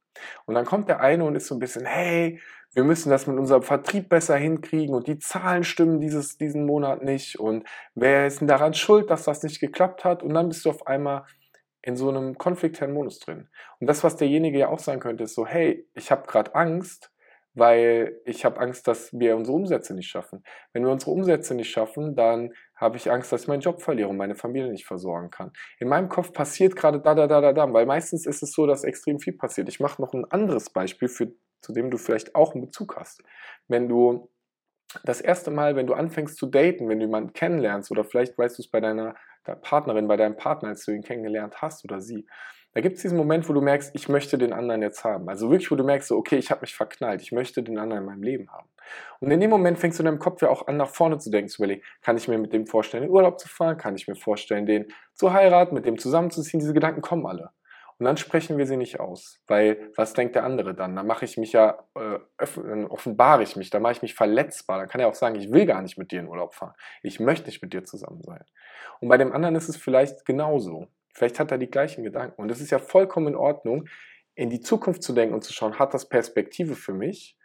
Und 0.45 0.55
dann 0.55 0.65
kommt 0.65 0.89
der 0.89 0.99
eine 0.99 1.23
und 1.25 1.35
ist 1.35 1.47
so 1.47 1.55
ein 1.55 1.59
bisschen, 1.59 1.85
hey, 1.85 2.39
wir 2.73 2.83
müssen 2.83 3.09
das 3.09 3.27
mit 3.27 3.37
unserem 3.37 3.63
Vertrieb 3.63 4.09
besser 4.09 4.35
hinkriegen 4.35 4.93
und 4.95 5.07
die 5.07 5.19
Zahlen 5.19 5.63
stimmen 5.63 5.99
dieses, 5.99 6.37
diesen 6.37 6.65
Monat 6.65 7.03
nicht 7.03 7.39
und 7.39 7.67
wer 7.95 8.27
ist 8.27 8.41
denn 8.41 8.47
daran 8.47 8.73
schuld, 8.73 9.09
dass 9.09 9.23
das 9.23 9.43
nicht 9.43 9.59
geklappt 9.59 10.03
hat? 10.03 10.21
Und 10.23 10.33
dann 10.33 10.49
bist 10.49 10.65
du 10.65 10.69
auf 10.69 10.85
einmal 10.85 11.23
in 11.81 11.95
so 11.95 12.09
einem 12.09 12.37
konfliktären 12.37 12.93
Modus 12.93 13.19
drin. 13.19 13.47
Und 13.79 13.87
das, 13.87 14.03
was 14.03 14.17
derjenige 14.17 14.59
ja 14.59 14.67
auch 14.67 14.79
sagen 14.79 14.99
könnte, 14.99 15.23
ist 15.23 15.35
so, 15.35 15.47
hey, 15.47 15.87
ich 15.93 16.11
habe 16.11 16.27
gerade 16.27 16.53
Angst, 16.53 17.11
weil 17.57 18.21
ich 18.23 18.45
habe 18.45 18.59
Angst, 18.59 18.87
dass 18.87 19.11
wir 19.13 19.35
unsere 19.35 19.57
Umsätze 19.57 19.95
nicht 19.95 20.07
schaffen. 20.07 20.43
Wenn 20.73 20.83
wir 20.83 20.91
unsere 20.91 21.09
Umsätze 21.09 21.55
nicht 21.55 21.71
schaffen, 21.71 22.15
dann 22.15 22.53
habe 22.75 22.97
ich 22.97 23.09
Angst, 23.09 23.31
dass 23.31 23.41
ich 23.41 23.47
meinen 23.47 23.61
Job 23.61 23.81
verliere 23.81 24.09
und 24.09 24.17
meine 24.17 24.35
Familie 24.35 24.69
nicht 24.69 24.85
versorgen 24.85 25.31
kann. 25.31 25.51
In 25.79 25.87
meinem 25.87 26.07
Kopf 26.07 26.33
passiert 26.33 26.75
gerade 26.75 27.01
da, 27.01 27.15
da, 27.15 27.25
da, 27.25 27.41
da, 27.41 27.53
da, 27.53 27.73
weil 27.73 27.87
meistens 27.87 28.27
ist 28.27 28.43
es 28.43 28.51
so, 28.51 28.67
dass 28.67 28.83
extrem 28.83 29.19
viel 29.19 29.33
passiert. 29.33 29.69
Ich 29.69 29.79
mache 29.79 29.99
noch 29.99 30.13
ein 30.13 30.25
anderes 30.25 30.69
Beispiel, 30.69 31.07
für, 31.07 31.33
zu 31.61 31.73
dem 31.73 31.89
du 31.89 31.97
vielleicht 31.97 32.35
auch 32.35 32.53
einen 32.53 32.65
Bezug 32.65 32.95
hast. 32.95 33.23
Wenn 33.67 33.89
du 33.89 34.29
das 35.03 35.19
erste 35.19 35.49
Mal, 35.49 35.75
wenn 35.75 35.87
du 35.87 35.95
anfängst 35.95 36.37
zu 36.37 36.45
daten, 36.45 36.87
wenn 36.89 36.99
du 36.99 37.05
jemanden 37.05 37.33
kennenlernst 37.33 37.89
oder 37.89 38.03
vielleicht 38.03 38.37
weißt 38.37 38.59
du 38.59 38.61
es 38.61 38.69
bei 38.69 38.81
deiner 38.81 39.15
Partnerin, 39.61 40.07
bei 40.07 40.17
deinem 40.17 40.37
Partner, 40.37 40.69
als 40.69 40.85
du 40.85 40.91
ihn 40.91 41.01
kennengelernt 41.01 41.59
hast 41.61 41.83
oder 41.85 42.01
sie, 42.01 42.27
da 42.73 42.81
gibt 42.81 42.97
es 42.97 43.01
diesen 43.01 43.17
Moment, 43.17 43.49
wo 43.49 43.53
du 43.53 43.61
merkst, 43.61 43.91
ich 43.95 44.07
möchte 44.07 44.37
den 44.37 44.53
anderen 44.53 44.81
jetzt 44.81 45.03
haben. 45.03 45.27
Also 45.29 45.49
wirklich, 45.49 45.71
wo 45.71 45.75
du 45.75 45.83
merkst, 45.83 46.09
so, 46.09 46.17
okay, 46.17 46.37
ich 46.37 46.51
habe 46.51 46.61
mich 46.61 46.75
verknallt, 46.75 47.21
ich 47.21 47.31
möchte 47.31 47.63
den 47.63 47.79
anderen 47.79 48.03
in 48.03 48.07
meinem 48.07 48.23
Leben 48.23 48.51
haben. 48.51 48.69
Und 49.19 49.31
in 49.31 49.39
dem 49.39 49.49
Moment 49.49 49.79
fängst 49.79 49.99
du 49.99 50.03
in 50.03 50.05
deinem 50.05 50.19
Kopf 50.19 50.41
ja 50.41 50.49
auch 50.49 50.67
an, 50.67 50.77
nach 50.77 50.89
vorne 50.89 51.17
zu 51.17 51.29
denken, 51.29 51.49
zu 51.49 51.61
überlegen, 51.61 51.81
kann 52.01 52.17
ich 52.17 52.27
mir 52.27 52.37
mit 52.37 52.53
dem 52.53 52.67
vorstellen, 52.67 53.03
in 53.03 53.09
Urlaub 53.09 53.39
zu 53.39 53.49
fahren, 53.49 53.77
kann 53.77 53.95
ich 53.95 54.07
mir 54.07 54.15
vorstellen, 54.15 54.65
den 54.65 54.85
zu 55.13 55.33
heiraten, 55.33 55.73
mit 55.73 55.85
dem 55.85 55.97
zusammenzuziehen, 55.97 56.59
diese 56.59 56.73
Gedanken 56.73 57.01
kommen 57.01 57.25
alle. 57.25 57.51
Und 57.99 58.05
dann 58.05 58.17
sprechen 58.17 58.59
wir 58.59 58.67
sie 58.67 58.77
nicht 58.77 58.99
aus, 58.99 59.39
weil 59.47 59.91
was 59.95 60.13
denkt 60.13 60.35
der 60.35 60.43
andere 60.43 60.75
dann? 60.75 60.95
Dann 60.95 61.07
mache 61.07 61.25
ich 61.25 61.35
mich 61.37 61.53
ja, 61.53 61.79
äh, 61.95 62.83
offenbare 62.85 63.41
ich 63.41 63.55
mich, 63.55 63.71
dann 63.71 63.81
mache 63.81 63.93
ich 63.93 64.01
mich 64.03 64.13
verletzbar. 64.13 64.77
Dann 64.77 64.87
kann 64.87 65.01
er 65.01 65.07
auch 65.07 65.15
sagen, 65.15 65.35
ich 65.35 65.51
will 65.51 65.65
gar 65.65 65.81
nicht 65.81 65.97
mit 65.97 66.11
dir 66.11 66.19
in 66.19 66.27
Urlaub 66.27 66.53
fahren. 66.53 66.75
Ich 67.01 67.19
möchte 67.19 67.47
nicht 67.47 67.61
mit 67.63 67.73
dir 67.73 67.83
zusammen 67.83 68.21
sein. 68.21 68.43
Und 68.99 69.09
bei 69.09 69.17
dem 69.17 69.31
anderen 69.31 69.55
ist 69.55 69.67
es 69.67 69.77
vielleicht 69.77 70.25
genauso. 70.25 70.87
Vielleicht 71.17 71.39
hat 71.39 71.49
er 71.49 71.57
die 71.57 71.71
gleichen 71.71 72.03
Gedanken. 72.03 72.39
Und 72.39 72.51
es 72.51 72.61
ist 72.61 72.69
ja 72.69 72.77
vollkommen 72.77 73.29
in 73.29 73.35
Ordnung, 73.35 73.89
in 74.35 74.51
die 74.51 74.59
Zukunft 74.59 75.01
zu 75.01 75.13
denken 75.13 75.33
und 75.33 75.43
zu 75.43 75.51
schauen, 75.51 75.79
hat 75.79 75.95
das 75.95 76.07
Perspektive 76.07 76.75
für 76.75 76.93
mich? 76.93 77.35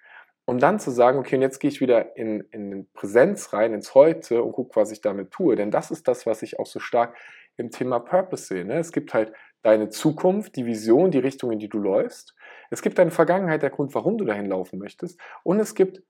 Um 0.44 0.58
dann 0.58 0.78
zu 0.78 0.90
sagen, 0.90 1.18
okay, 1.18 1.36
und 1.36 1.42
jetzt 1.42 1.58
gehe 1.58 1.70
ich 1.70 1.80
wieder 1.80 2.14
in, 2.16 2.40
in 2.50 2.86
Präsenz 2.92 3.54
rein, 3.54 3.72
ins 3.72 3.94
Heute 3.94 4.42
und 4.42 4.52
gucke, 4.52 4.76
was 4.76 4.90
ich 4.90 5.00
damit 5.00 5.30
tue. 5.30 5.56
Denn 5.56 5.70
das 5.70 5.90
ist 5.90 6.06
das, 6.06 6.26
was 6.26 6.42
ich 6.42 6.58
auch 6.58 6.66
so 6.66 6.80
stark 6.80 7.16
im 7.56 7.70
Thema 7.70 7.98
Purpose 7.98 8.44
sehe. 8.44 8.66
Ne? 8.66 8.78
Es 8.78 8.92
gibt 8.92 9.14
halt 9.14 9.32
deine 9.62 9.88
Zukunft, 9.88 10.56
die 10.56 10.66
Vision, 10.66 11.10
die 11.10 11.20
Richtung, 11.20 11.50
in 11.50 11.58
die 11.58 11.70
du 11.70 11.78
läufst. 11.78 12.34
Es 12.68 12.82
gibt 12.82 12.98
deine 12.98 13.10
Vergangenheit, 13.10 13.62
der 13.62 13.70
Grund, 13.70 13.94
warum 13.94 14.18
du 14.18 14.26
dahin 14.26 14.46
laufen 14.46 14.78
möchtest. 14.78 15.18
Und 15.44 15.60
es 15.60 15.74
gibt 15.74 16.02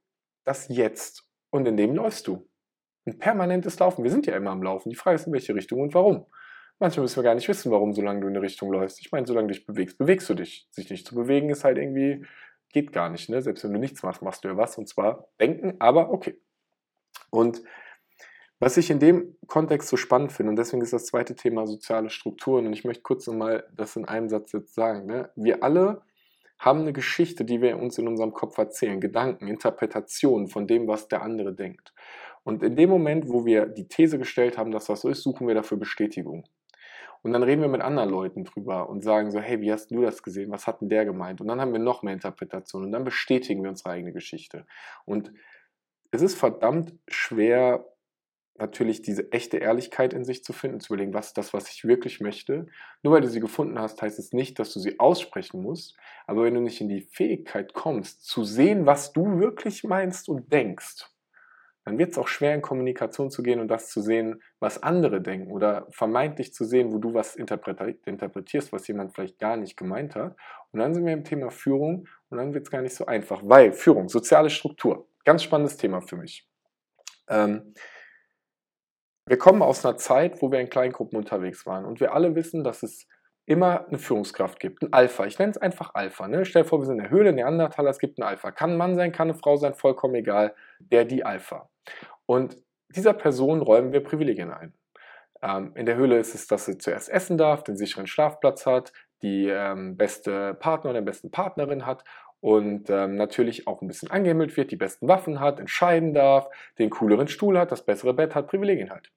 das 0.44 0.66
Jetzt. 0.66 1.28
Und 1.50 1.68
in 1.68 1.76
dem 1.76 1.94
läufst 1.94 2.26
du. 2.26 2.48
Ein 3.06 3.20
permanentes 3.20 3.78
Laufen. 3.78 4.02
Wir 4.02 4.10
sind 4.10 4.26
ja 4.26 4.34
immer 4.34 4.50
am 4.50 4.64
Laufen. 4.64 4.90
Die 4.90 4.96
Frage 4.96 5.14
ist, 5.14 5.28
in 5.28 5.32
welche 5.32 5.54
Richtung 5.54 5.80
und 5.80 5.94
warum. 5.94 6.26
Manchmal 6.82 7.02
müssen 7.04 7.18
wir 7.18 7.22
gar 7.22 7.36
nicht 7.36 7.48
wissen, 7.48 7.70
warum, 7.70 7.92
solange 7.92 8.22
du 8.22 8.26
in 8.26 8.32
eine 8.32 8.42
Richtung 8.42 8.72
läufst. 8.72 8.98
Ich 8.98 9.12
meine, 9.12 9.24
solange 9.24 9.46
du 9.46 9.54
dich 9.54 9.66
bewegst, 9.66 9.98
bewegst 9.98 10.28
du 10.28 10.34
dich. 10.34 10.66
Sich 10.72 10.90
nicht 10.90 11.06
zu 11.06 11.14
bewegen 11.14 11.48
ist 11.48 11.62
halt 11.62 11.78
irgendwie, 11.78 12.26
geht 12.72 12.92
gar 12.92 13.08
nicht. 13.08 13.28
Ne? 13.28 13.40
Selbst 13.40 13.62
wenn 13.62 13.72
du 13.72 13.78
nichts 13.78 14.02
machst, 14.02 14.20
machst 14.20 14.42
du 14.42 14.48
ja 14.48 14.56
was. 14.56 14.76
Und 14.78 14.88
zwar 14.88 15.28
denken, 15.40 15.76
aber 15.78 16.10
okay. 16.10 16.40
Und 17.30 17.62
was 18.58 18.78
ich 18.78 18.90
in 18.90 18.98
dem 18.98 19.36
Kontext 19.46 19.90
so 19.90 19.96
spannend 19.96 20.32
finde, 20.32 20.50
und 20.50 20.56
deswegen 20.56 20.82
ist 20.82 20.92
das 20.92 21.06
zweite 21.06 21.36
Thema 21.36 21.68
soziale 21.68 22.10
Strukturen, 22.10 22.66
und 22.66 22.72
ich 22.72 22.82
möchte 22.82 23.04
kurz 23.04 23.28
nochmal 23.28 23.62
das 23.76 23.94
in 23.94 24.04
einem 24.06 24.28
Satz 24.28 24.50
jetzt 24.50 24.74
sagen. 24.74 25.06
Ne? 25.06 25.30
Wir 25.36 25.62
alle 25.62 26.02
haben 26.58 26.80
eine 26.80 26.92
Geschichte, 26.92 27.44
die 27.44 27.62
wir 27.62 27.78
uns 27.78 27.96
in 27.98 28.08
unserem 28.08 28.32
Kopf 28.32 28.58
erzählen, 28.58 29.00
Gedanken, 29.00 29.46
Interpretationen 29.46 30.48
von 30.48 30.66
dem, 30.66 30.88
was 30.88 31.06
der 31.06 31.22
andere 31.22 31.54
denkt. 31.54 31.94
Und 32.42 32.64
in 32.64 32.74
dem 32.74 32.90
Moment, 32.90 33.28
wo 33.28 33.46
wir 33.46 33.66
die 33.66 33.86
These 33.86 34.18
gestellt 34.18 34.58
haben, 34.58 34.72
dass 34.72 34.86
das 34.86 35.02
so 35.02 35.08
ist, 35.08 35.22
suchen 35.22 35.46
wir 35.46 35.54
dafür 35.54 35.78
Bestätigung. 35.78 36.44
Und 37.22 37.32
dann 37.32 37.42
reden 37.42 37.62
wir 37.62 37.68
mit 37.68 37.80
anderen 37.80 38.10
Leuten 38.10 38.44
drüber 38.44 38.88
und 38.88 39.02
sagen 39.02 39.30
so, 39.30 39.40
hey, 39.40 39.60
wie 39.60 39.72
hast 39.72 39.90
du 39.90 40.02
das 40.02 40.22
gesehen? 40.22 40.50
Was 40.50 40.66
hat 40.66 40.80
denn 40.80 40.88
der 40.88 41.04
gemeint? 41.04 41.40
Und 41.40 41.46
dann 41.46 41.60
haben 41.60 41.72
wir 41.72 41.78
noch 41.78 42.02
mehr 42.02 42.14
Interpretationen 42.14 42.86
und 42.86 42.92
dann 42.92 43.04
bestätigen 43.04 43.62
wir 43.62 43.70
unsere 43.70 43.90
eigene 43.90 44.12
Geschichte. 44.12 44.66
Und 45.04 45.32
es 46.10 46.20
ist 46.20 46.34
verdammt 46.34 46.94
schwer, 47.08 47.86
natürlich 48.58 49.02
diese 49.02 49.32
echte 49.32 49.58
Ehrlichkeit 49.58 50.12
in 50.12 50.24
sich 50.24 50.44
zu 50.44 50.52
finden, 50.52 50.80
zu 50.80 50.92
überlegen, 50.92 51.14
was 51.14 51.28
ist 51.28 51.38
das, 51.38 51.54
was 51.54 51.70
ich 51.70 51.84
wirklich 51.84 52.20
möchte. 52.20 52.66
Nur 53.02 53.14
weil 53.14 53.22
du 53.22 53.28
sie 53.28 53.40
gefunden 53.40 53.78
hast, 53.78 54.02
heißt 54.02 54.18
es 54.18 54.32
nicht, 54.32 54.58
dass 54.58 54.72
du 54.72 54.80
sie 54.80 54.98
aussprechen 55.00 55.62
musst. 55.62 55.96
Aber 56.26 56.44
wenn 56.44 56.54
du 56.54 56.60
nicht 56.60 56.80
in 56.80 56.88
die 56.88 57.00
Fähigkeit 57.00 57.72
kommst, 57.72 58.26
zu 58.26 58.44
sehen, 58.44 58.84
was 58.84 59.12
du 59.12 59.38
wirklich 59.38 59.84
meinst 59.84 60.28
und 60.28 60.52
denkst, 60.52 61.11
dann 61.84 61.98
wird 61.98 62.12
es 62.12 62.18
auch 62.18 62.28
schwer 62.28 62.54
in 62.54 62.62
Kommunikation 62.62 63.30
zu 63.30 63.42
gehen 63.42 63.58
und 63.60 63.68
das 63.68 63.90
zu 63.90 64.00
sehen, 64.00 64.40
was 64.60 64.82
andere 64.82 65.20
denken 65.20 65.50
oder 65.50 65.86
vermeintlich 65.90 66.54
zu 66.54 66.64
sehen, 66.64 66.92
wo 66.92 66.98
du 66.98 67.12
was 67.12 67.34
interpretierst, 67.34 68.72
was 68.72 68.86
jemand 68.86 69.14
vielleicht 69.14 69.38
gar 69.38 69.56
nicht 69.56 69.76
gemeint 69.76 70.14
hat. 70.14 70.36
Und 70.70 70.80
dann 70.80 70.94
sind 70.94 71.04
wir 71.04 71.12
im 71.12 71.24
Thema 71.24 71.50
Führung 71.50 72.06
und 72.30 72.38
dann 72.38 72.54
wird 72.54 72.66
es 72.66 72.70
gar 72.70 72.82
nicht 72.82 72.94
so 72.94 73.06
einfach, 73.06 73.42
weil 73.44 73.72
Führung, 73.72 74.08
soziale 74.08 74.50
Struktur, 74.50 75.08
ganz 75.24 75.42
spannendes 75.42 75.76
Thema 75.76 76.00
für 76.00 76.16
mich. 76.16 76.48
Ähm, 77.28 77.74
wir 79.26 79.38
kommen 79.38 79.62
aus 79.62 79.84
einer 79.84 79.96
Zeit, 79.96 80.40
wo 80.40 80.52
wir 80.52 80.60
in 80.60 80.68
Kleingruppen 80.68 81.18
unterwegs 81.18 81.66
waren 81.66 81.84
und 81.84 82.00
wir 82.00 82.14
alle 82.14 82.34
wissen, 82.34 82.62
dass 82.62 82.82
es 82.82 83.08
immer 83.44 83.88
eine 83.88 83.98
Führungskraft 83.98 84.60
gibt, 84.60 84.82
ein 84.82 84.92
Alpha. 84.92 85.26
Ich 85.26 85.38
nenne 85.38 85.50
es 85.50 85.58
einfach 85.58 85.94
Alpha. 85.94 86.28
Ne? 86.28 86.44
Stell 86.44 86.62
dir 86.62 86.68
vor, 86.68 86.80
wir 86.80 86.86
sind 86.86 86.98
in 86.98 87.04
der 87.04 87.10
Höhle, 87.10 87.32
Neandertaler, 87.32 87.90
es 87.90 87.98
gibt 87.98 88.20
einen 88.20 88.28
Alpha. 88.28 88.52
Kann 88.52 88.72
ein 88.72 88.76
Mann 88.76 88.94
sein, 88.94 89.10
kann 89.10 89.30
eine 89.30 89.38
Frau 89.38 89.56
sein, 89.56 89.74
vollkommen 89.74 90.14
egal. 90.14 90.54
Der, 90.78 91.04
die 91.04 91.24
Alpha. 91.24 91.68
Und 92.26 92.56
dieser 92.88 93.12
Person 93.12 93.62
räumen 93.62 93.92
wir 93.92 94.02
Privilegien 94.02 94.50
ein. 94.50 94.74
Ähm, 95.42 95.72
in 95.74 95.86
der 95.86 95.96
Höhle 95.96 96.18
ist 96.18 96.34
es, 96.34 96.46
dass 96.46 96.66
sie 96.66 96.78
zuerst 96.78 97.08
essen 97.08 97.38
darf, 97.38 97.64
den 97.64 97.76
sicheren 97.76 98.06
Schlafplatz 98.06 98.66
hat, 98.66 98.92
die 99.22 99.48
ähm, 99.48 99.96
beste 99.96 100.54
Partner 100.54 100.90
oder 100.90 101.00
besten 101.00 101.30
Partnerin 101.30 101.86
hat 101.86 102.04
und 102.40 102.90
ähm, 102.90 103.16
natürlich 103.16 103.66
auch 103.66 103.82
ein 103.82 103.88
bisschen 103.88 104.10
angehimmelt 104.10 104.56
wird, 104.56 104.70
die 104.70 104.76
besten 104.76 105.08
Waffen 105.08 105.40
hat, 105.40 105.60
entscheiden 105.60 106.12
darf, 106.12 106.48
den 106.78 106.90
cooleren 106.90 107.28
Stuhl 107.28 107.58
hat, 107.58 107.72
das 107.72 107.84
bessere 107.84 108.14
Bett 108.14 108.34
hat, 108.34 108.48
Privilegien 108.48 108.90
hat. 108.90 109.10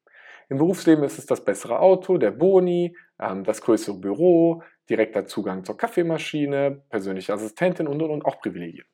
Im 0.47 0.57
Berufsleben 0.57 1.03
ist 1.03 1.17
es 1.17 1.25
das 1.25 1.43
bessere 1.43 1.79
Auto, 1.79 2.19
der 2.19 2.31
Boni, 2.31 2.95
ähm, 3.19 3.43
das 3.43 3.61
größere 3.61 3.97
Büro, 3.97 4.61
direkter 4.89 5.25
Zugang 5.25 5.63
zur 5.63 5.77
Kaffeemaschine, 5.77 6.83
persönliche 6.89 7.33
Assistentin 7.33 7.87
und, 7.87 8.01
und, 8.01 8.11
und 8.11 8.25
auch 8.25 8.39
Privilegien. 8.39 8.85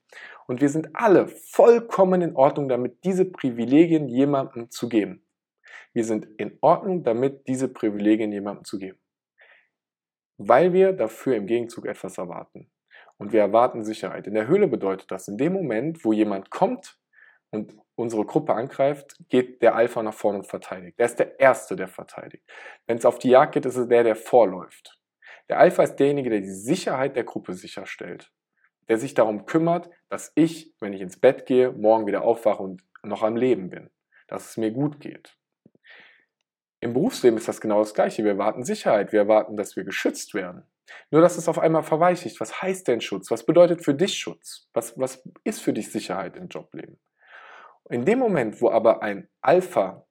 Und 0.48 0.62
wir 0.62 0.70
sind 0.70 0.90
alle 0.94 1.28
vollkommen 1.28 2.22
in 2.22 2.36
Ordnung 2.36 2.70
damit, 2.70 3.04
diese 3.04 3.26
Privilegien 3.26 4.08
jemandem 4.08 4.70
zu 4.70 4.90
geben. 4.90 5.26
Wir 5.94 6.06
sind 6.06 6.28
in 6.38 6.58
Ordnung 6.62 7.04
damit, 7.04 7.48
diese 7.48 7.68
Privilegien 7.68 8.32
jemandem 8.32 8.64
zu 8.64 8.78
geben. 8.78 9.00
Weil 10.38 10.74
wir 10.74 10.94
dafür 10.94 11.36
im 11.36 11.48
Gegenzug 11.48 11.86
etwas 11.86 12.18
erwarten. 12.18 12.72
Und 13.18 13.34
wir 13.34 13.42
erwarten 13.42 13.84
Sicherheit. 13.84 14.26
In 14.26 14.34
der 14.34 14.48
Höhle 14.48 14.68
bedeutet 14.68 15.12
das, 15.12 15.28
in 15.28 15.38
dem 15.38 15.54
Moment, 15.54 16.04
wo 16.04 16.12
jemand 16.12 16.50
kommt 16.50 16.98
und 17.52 17.76
unsere 17.96 18.26
Gruppe 18.26 18.54
angreift, 18.54 19.18
geht 19.30 19.62
der 19.62 19.76
Alpha 19.76 20.02
nach 20.02 20.14
vorne 20.14 20.40
und 20.40 20.48
verteidigt. 20.48 20.98
Der 20.98 21.06
ist 21.06 21.20
der 21.20 21.40
Erste, 21.40 21.76
der 21.76 21.88
verteidigt. 21.88 22.44
Wenn 22.88 22.98
es 22.98 23.06
auf 23.06 23.20
die 23.20 23.30
Jagd 23.30 23.54
geht, 23.54 23.66
ist 23.66 23.78
es 23.78 23.88
der, 23.88 24.04
der 24.04 24.16
vorläuft. 24.16 25.01
Der 25.50 25.60
Alpha 25.60 25.84
ist 25.84 25.96
derjenige, 25.96 26.30
der 26.30 26.42
die 26.42 26.52
Sicherheit 26.52 27.16
der 27.16 27.24
Gruppe 27.24 27.54
sicherstellt. 27.54 28.32
Der 28.88 28.98
sich 28.98 29.14
darum 29.14 29.46
kümmert, 29.46 29.90
dass 30.10 30.32
ich, 30.36 30.74
wenn 30.80 30.94
ich 30.94 31.02
ins 31.02 31.20
Bett 31.20 31.46
gehe, 31.46 31.72
morgen 31.72 32.08
wieder 32.08 32.24
aufwache 32.24 32.64
und 32.64 32.84
noch 33.04 33.24
am 33.24 33.36
Leben 33.36 33.70
bin. 33.70 33.90
Dass 34.28 34.52
es 34.52 34.58
mir 34.58 34.72
gut 34.72 35.00
geht. 35.00 35.38
Im 36.80 36.94
Berufsleben 36.94 37.38
ist 37.38 37.48
das 37.48 37.62
genau 37.62 37.80
das 37.80 37.94
Gleiche. 37.94 38.24
Wir 38.24 38.32
erwarten 38.32 38.64
Sicherheit. 38.64 39.12
Wir 39.12 39.22
erwarten, 39.22 39.56
dass 39.56 39.76
wir 39.76 39.84
geschützt 39.84 40.34
werden. 40.34 40.64
Nur, 41.10 41.22
dass 41.22 41.38
es 41.38 41.48
auf 41.48 41.60
einmal 41.60 41.84
verweichlicht. 41.84 42.40
Was 42.40 42.62
heißt 42.62 42.88
denn 42.88 43.02
Schutz? 43.02 43.30
Was 43.32 43.46
bedeutet 43.46 43.84
für 43.84 43.94
dich 43.94 44.18
Schutz? 44.18 44.68
Was, 44.74 44.98
was 44.98 45.24
ist 45.44 45.62
für 45.62 45.74
dich 45.74 45.92
Sicherheit 45.92 46.36
im 46.36 46.48
Jobleben? 46.48 47.00
In 47.90 48.06
dem 48.06 48.20
Moment, 48.20 48.62
wo 48.62 48.70
aber 48.70 49.04
ein 49.04 49.30
Alpha 49.42 50.06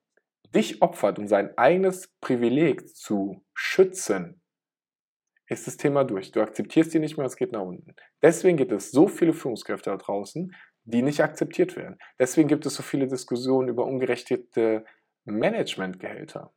dich 0.54 0.82
opfert, 0.82 1.18
um 1.18 1.28
sein 1.28 1.56
eigenes 1.56 2.08
Privileg 2.20 2.88
zu 2.96 3.44
schützen, 3.54 4.39
ist 5.50 5.66
das 5.66 5.76
Thema 5.76 6.04
durch. 6.04 6.32
Du 6.32 6.40
akzeptierst 6.40 6.94
die 6.94 6.98
nicht 6.98 7.16
mehr, 7.16 7.26
es 7.26 7.36
geht 7.36 7.52
nach 7.52 7.62
unten. 7.62 7.94
Deswegen 8.22 8.56
gibt 8.56 8.72
es 8.72 8.90
so 8.90 9.08
viele 9.08 9.32
Führungskräfte 9.32 9.90
da 9.90 9.96
draußen, 9.96 10.54
die 10.84 11.02
nicht 11.02 11.22
akzeptiert 11.22 11.76
werden. 11.76 11.98
Deswegen 12.18 12.48
gibt 12.48 12.66
es 12.66 12.74
so 12.74 12.82
viele 12.82 13.06
Diskussionen 13.06 13.68
über 13.68 13.84
ungerechtete 13.84 14.84
Managementgehälter. 15.24 16.52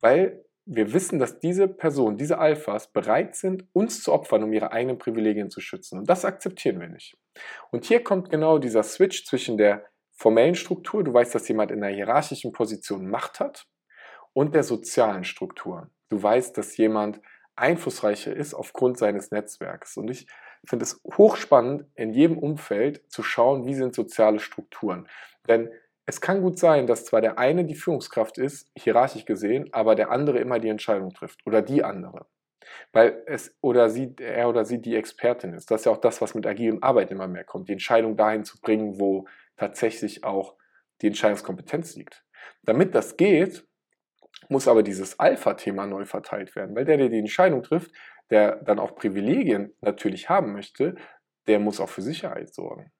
Weil 0.00 0.44
wir 0.64 0.92
wissen, 0.92 1.18
dass 1.18 1.40
diese 1.40 1.68
Personen, 1.68 2.16
diese 2.16 2.38
Alphas 2.38 2.92
bereit 2.92 3.34
sind, 3.34 3.66
uns 3.72 4.02
zu 4.02 4.12
opfern, 4.12 4.44
um 4.44 4.52
ihre 4.52 4.72
eigenen 4.72 4.98
Privilegien 4.98 5.50
zu 5.50 5.60
schützen. 5.60 5.98
Und 5.98 6.08
das 6.08 6.24
akzeptieren 6.24 6.80
wir 6.80 6.88
nicht. 6.88 7.16
Und 7.70 7.84
hier 7.84 8.04
kommt 8.04 8.30
genau 8.30 8.58
dieser 8.58 8.82
Switch 8.82 9.24
zwischen 9.24 9.58
der 9.58 9.84
formellen 10.12 10.54
Struktur, 10.54 11.02
du 11.02 11.12
weißt, 11.12 11.34
dass 11.34 11.48
jemand 11.48 11.70
in 11.70 11.82
einer 11.82 11.94
hierarchischen 11.94 12.52
Position 12.52 13.08
Macht 13.08 13.40
hat, 13.40 13.66
und 14.32 14.54
der 14.54 14.62
sozialen 14.62 15.24
Struktur. 15.24 15.90
Du 16.08 16.22
weißt, 16.22 16.56
dass 16.56 16.76
jemand 16.76 17.20
einflussreicher 17.60 18.34
ist 18.34 18.54
aufgrund 18.54 18.98
seines 18.98 19.30
Netzwerks. 19.30 19.96
Und 19.96 20.10
ich 20.10 20.26
finde 20.64 20.84
es 20.84 21.00
hochspannend, 21.16 21.86
in 21.94 22.12
jedem 22.12 22.38
Umfeld 22.38 23.02
zu 23.10 23.22
schauen, 23.22 23.66
wie 23.66 23.74
sind 23.74 23.94
soziale 23.94 24.38
Strukturen. 24.40 25.08
Denn 25.48 25.70
es 26.06 26.20
kann 26.20 26.42
gut 26.42 26.58
sein, 26.58 26.86
dass 26.86 27.04
zwar 27.04 27.20
der 27.20 27.38
eine 27.38 27.64
die 27.64 27.76
Führungskraft 27.76 28.36
ist, 28.38 28.70
hierarchisch 28.76 29.24
gesehen, 29.24 29.68
aber 29.72 29.94
der 29.94 30.10
andere 30.10 30.38
immer 30.38 30.58
die 30.58 30.68
Entscheidung 30.68 31.12
trifft 31.12 31.46
oder 31.46 31.62
die 31.62 31.84
andere. 31.84 32.26
Weil 32.92 33.22
es 33.26 33.56
oder 33.60 33.88
sie, 33.88 34.14
er 34.18 34.48
oder 34.48 34.64
sie 34.64 34.80
die 34.80 34.96
Expertin 34.96 35.54
ist. 35.54 35.70
Das 35.70 35.82
ist 35.82 35.84
ja 35.84 35.92
auch 35.92 36.00
das, 36.00 36.20
was 36.20 36.34
mit 36.34 36.46
agilem 36.46 36.82
Arbeit 36.82 37.10
immer 37.10 37.28
mehr 37.28 37.44
kommt, 37.44 37.68
die 37.68 37.72
Entscheidung 37.72 38.16
dahin 38.16 38.44
zu 38.44 38.60
bringen, 38.60 38.98
wo 38.98 39.26
tatsächlich 39.56 40.24
auch 40.24 40.56
die 41.00 41.06
Entscheidungskompetenz 41.06 41.94
liegt. 41.94 42.24
Damit 42.62 42.94
das 42.94 43.16
geht, 43.16 43.66
muss 44.50 44.68
aber 44.68 44.82
dieses 44.82 45.18
Alpha-Thema 45.18 45.86
neu 45.86 46.04
verteilt 46.04 46.54
werden, 46.56 46.74
weil 46.76 46.84
der, 46.84 46.96
der 46.96 47.08
die 47.08 47.18
Entscheidung 47.18 47.62
trifft, 47.62 47.92
der 48.30 48.56
dann 48.56 48.78
auch 48.78 48.94
Privilegien 48.94 49.74
natürlich 49.80 50.28
haben 50.28 50.52
möchte, 50.52 50.96
der 51.46 51.58
muss 51.58 51.80
auch 51.80 51.88
für 51.88 52.02
Sicherheit 52.02 52.52
sorgen. 52.52 52.92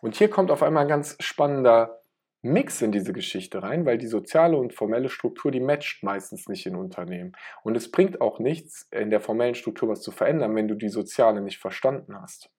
Und 0.00 0.14
hier 0.14 0.30
kommt 0.30 0.50
auf 0.50 0.62
einmal 0.62 0.84
ein 0.84 0.88
ganz 0.88 1.16
spannender 1.20 2.00
Mix 2.42 2.82
in 2.82 2.92
diese 2.92 3.12
Geschichte 3.14 3.62
rein, 3.62 3.86
weil 3.86 3.96
die 3.96 4.06
soziale 4.06 4.58
und 4.58 4.74
formelle 4.74 5.08
Struktur, 5.08 5.50
die 5.50 5.60
matcht 5.60 6.02
meistens 6.02 6.46
nicht 6.46 6.66
in 6.66 6.76
Unternehmen. 6.76 7.32
Und 7.62 7.74
es 7.74 7.90
bringt 7.90 8.20
auch 8.20 8.38
nichts, 8.38 8.86
in 8.90 9.10
der 9.10 9.20
formellen 9.20 9.54
Struktur 9.54 9.88
was 9.88 10.02
zu 10.02 10.12
verändern, 10.12 10.54
wenn 10.54 10.68
du 10.68 10.74
die 10.74 10.90
soziale 10.90 11.40
nicht 11.40 11.58
verstanden 11.58 12.20
hast. 12.20 12.50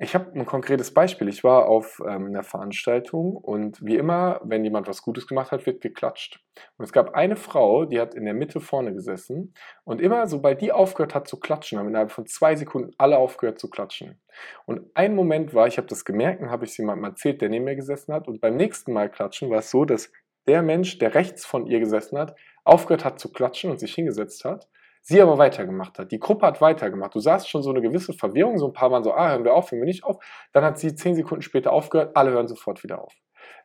Ich 0.00 0.14
habe 0.14 0.30
ein 0.32 0.46
konkretes 0.46 0.94
Beispiel. 0.94 1.28
Ich 1.28 1.42
war 1.42 1.66
auf 1.66 2.00
ähm, 2.06 2.26
einer 2.26 2.44
Veranstaltung 2.44 3.34
und 3.34 3.84
wie 3.84 3.96
immer, 3.96 4.40
wenn 4.44 4.62
jemand 4.62 4.86
was 4.86 5.02
Gutes 5.02 5.26
gemacht 5.26 5.50
hat, 5.50 5.66
wird 5.66 5.80
geklatscht. 5.80 6.40
Und 6.76 6.84
es 6.84 6.92
gab 6.92 7.14
eine 7.14 7.34
Frau, 7.34 7.84
die 7.84 7.98
hat 7.98 8.14
in 8.14 8.24
der 8.24 8.34
Mitte 8.34 8.60
vorne 8.60 8.94
gesessen 8.94 9.54
und 9.82 10.00
immer, 10.00 10.28
sobald 10.28 10.60
die 10.60 10.70
aufgehört 10.70 11.16
hat 11.16 11.26
zu 11.26 11.40
klatschen, 11.40 11.80
haben 11.80 11.88
innerhalb 11.88 12.12
von 12.12 12.26
zwei 12.26 12.54
Sekunden 12.54 12.92
alle 12.96 13.18
aufgehört 13.18 13.58
zu 13.58 13.68
klatschen. 13.68 14.20
Und 14.66 14.88
ein 14.94 15.16
Moment 15.16 15.52
war, 15.52 15.66
ich 15.66 15.78
habe 15.78 15.88
das 15.88 16.04
gemerkt 16.04 16.42
und 16.42 16.50
habe 16.50 16.64
es 16.64 16.76
jemandem 16.76 17.04
erzählt, 17.04 17.40
der 17.40 17.48
neben 17.48 17.64
mir 17.64 17.74
gesessen 17.74 18.14
hat. 18.14 18.28
Und 18.28 18.40
beim 18.40 18.54
nächsten 18.54 18.92
Mal 18.92 19.10
klatschen 19.10 19.50
war 19.50 19.58
es 19.58 19.70
so, 19.70 19.84
dass 19.84 20.12
der 20.46 20.62
Mensch, 20.62 20.98
der 20.98 21.16
rechts 21.16 21.44
von 21.44 21.66
ihr 21.66 21.80
gesessen 21.80 22.18
hat, 22.18 22.36
aufgehört 22.62 23.04
hat 23.04 23.18
zu 23.18 23.32
klatschen 23.32 23.72
und 23.72 23.80
sich 23.80 23.94
hingesetzt 23.94 24.44
hat 24.44 24.68
sie 25.02 25.20
aber 25.20 25.38
weitergemacht 25.38 25.98
hat. 25.98 26.12
Die 26.12 26.18
Gruppe 26.18 26.46
hat 26.46 26.60
weitergemacht. 26.60 27.14
Du 27.14 27.20
sahst 27.20 27.48
schon 27.48 27.62
so 27.62 27.70
eine 27.70 27.80
gewisse 27.80 28.12
Verwirrung, 28.12 28.58
so 28.58 28.66
ein 28.66 28.72
paar 28.72 28.90
waren 28.90 29.04
so, 29.04 29.12
ah, 29.14 29.30
hören 29.30 29.44
wir 29.44 29.54
auf, 29.54 29.70
hören 29.70 29.80
wir 29.80 29.86
nicht 29.86 30.04
auf. 30.04 30.22
Dann 30.52 30.64
hat 30.64 30.78
sie 30.78 30.94
zehn 30.94 31.14
Sekunden 31.14 31.42
später 31.42 31.72
aufgehört, 31.72 32.16
alle 32.16 32.30
hören 32.30 32.48
sofort 32.48 32.82
wieder 32.82 33.02
auf. 33.02 33.14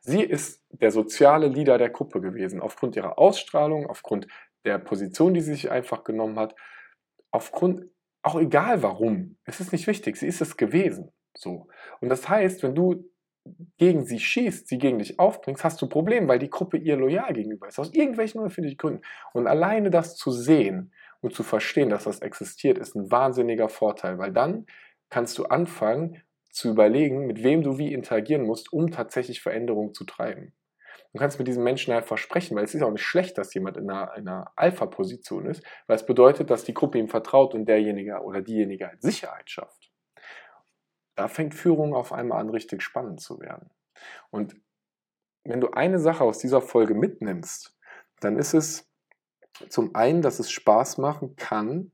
Sie 0.02 0.22
ist 0.22 0.64
der 0.70 0.92
soziale 0.92 1.48
Leader 1.48 1.78
der 1.78 1.90
Gruppe 1.90 2.22
gewesen, 2.22 2.62
aufgrund 2.62 2.96
ihrer 2.96 3.18
Ausstrahlung, 3.18 3.88
aufgrund 3.88 4.28
der 4.66 4.78
Position, 4.78 5.34
die 5.34 5.42
sie 5.42 5.54
sich 5.54 5.72
einfach 5.72 6.04
genommen 6.04 6.40
hat, 6.40 6.56
aufgrund, 7.32 7.86
auch 8.22 8.40
egal 8.40 8.84
warum, 8.84 9.38
es 9.46 9.60
ist 9.60 9.72
nicht 9.72 9.88
wichtig, 9.88 10.18
sie 10.18 10.28
ist 10.28 10.42
es 10.42 10.58
gewesen. 10.58 11.12
So. 11.36 11.68
Und 12.00 12.10
das 12.10 12.30
heißt, 12.30 12.64
wenn 12.64 12.76
du 12.76 13.10
gegen 13.78 14.06
sie 14.06 14.20
schießt, 14.20 14.68
sie 14.68 14.78
gegen 14.78 15.00
dich 15.00 15.20
aufbringst, 15.20 15.64
hast 15.64 15.82
du 15.82 15.86
ein 15.86 15.90
Problem, 15.90 16.28
weil 16.28 16.40
die 16.40 16.50
Gruppe 16.50 16.78
ihr 16.78 16.96
loyal 16.96 17.34
gegenüber 17.34 17.68
ist. 17.68 17.80
Aus 17.80 17.94
irgendwelchen 17.94 18.40
unerfindlichen 18.40 18.78
Gründen. 18.78 19.02
Und 19.34 19.48
alleine 19.48 19.90
das 19.90 20.16
zu 20.16 20.32
sehen, 20.32 20.94
und 21.24 21.34
zu 21.34 21.44
verstehen, 21.44 21.90
dass 21.90 22.04
das 22.04 22.20
existiert, 22.20 22.78
ist 22.78 22.96
ein 22.96 23.10
wahnsinniger 23.10 23.70
Vorteil, 23.70 24.18
weil 24.20 24.32
dann 24.32 24.66
kannst 25.10 25.38
du 25.38 25.46
anfangen 25.46 26.22
zu 26.52 26.70
überlegen, 26.70 27.26
mit 27.26 27.44
wem 27.44 27.64
du 27.64 27.78
wie 27.78 27.94
interagieren 27.94 28.44
musst, 28.44 28.72
um 28.74 28.92
tatsächlich 28.92 29.42
Veränderungen 29.42 29.94
zu 29.94 30.04
treiben. 30.04 30.54
Du 31.14 31.20
kannst 31.20 31.40
mit 31.40 31.48
diesen 31.48 31.64
Menschen 31.64 31.94
halt 31.94 32.06
versprechen, 32.06 32.58
weil 32.58 32.66
es 32.66 32.76
ist 32.76 32.82
auch 32.82 32.92
nicht 32.92 33.04
schlecht, 33.04 33.38
dass 33.38 33.54
jemand 33.54 33.78
in 33.78 33.90
einer, 33.90 34.12
einer 34.12 34.52
Alpha-Position 34.56 35.46
ist, 35.46 35.64
weil 35.88 35.96
es 35.96 36.06
bedeutet, 36.06 36.50
dass 36.50 36.64
die 36.64 36.74
Gruppe 36.74 36.98
ihm 36.98 37.08
vertraut 37.08 37.54
und 37.54 37.66
derjenige 37.66 38.20
oder 38.22 38.42
diejenige 38.42 38.88
halt 38.88 39.02
Sicherheit 39.02 39.50
schafft. 39.50 39.92
Da 41.16 41.28
fängt 41.28 41.56
Führung 41.56 41.94
auf 41.94 42.12
einmal 42.12 42.42
an, 42.42 42.50
richtig 42.50 42.82
spannend 42.82 43.22
zu 43.22 43.40
werden. 43.40 43.70
Und 44.30 44.56
wenn 45.44 45.62
du 45.62 45.70
eine 45.72 46.00
Sache 46.00 46.24
aus 46.24 46.40
dieser 46.40 46.62
Folge 46.62 46.96
mitnimmst, 46.96 47.78
dann 48.20 48.38
ist 48.38 48.54
es, 48.54 48.93
zum 49.70 49.96
einen, 49.96 50.22
dass 50.22 50.40
es 50.40 50.52
Spaß 50.52 50.98
machen 50.98 51.36
kann, 51.36 51.92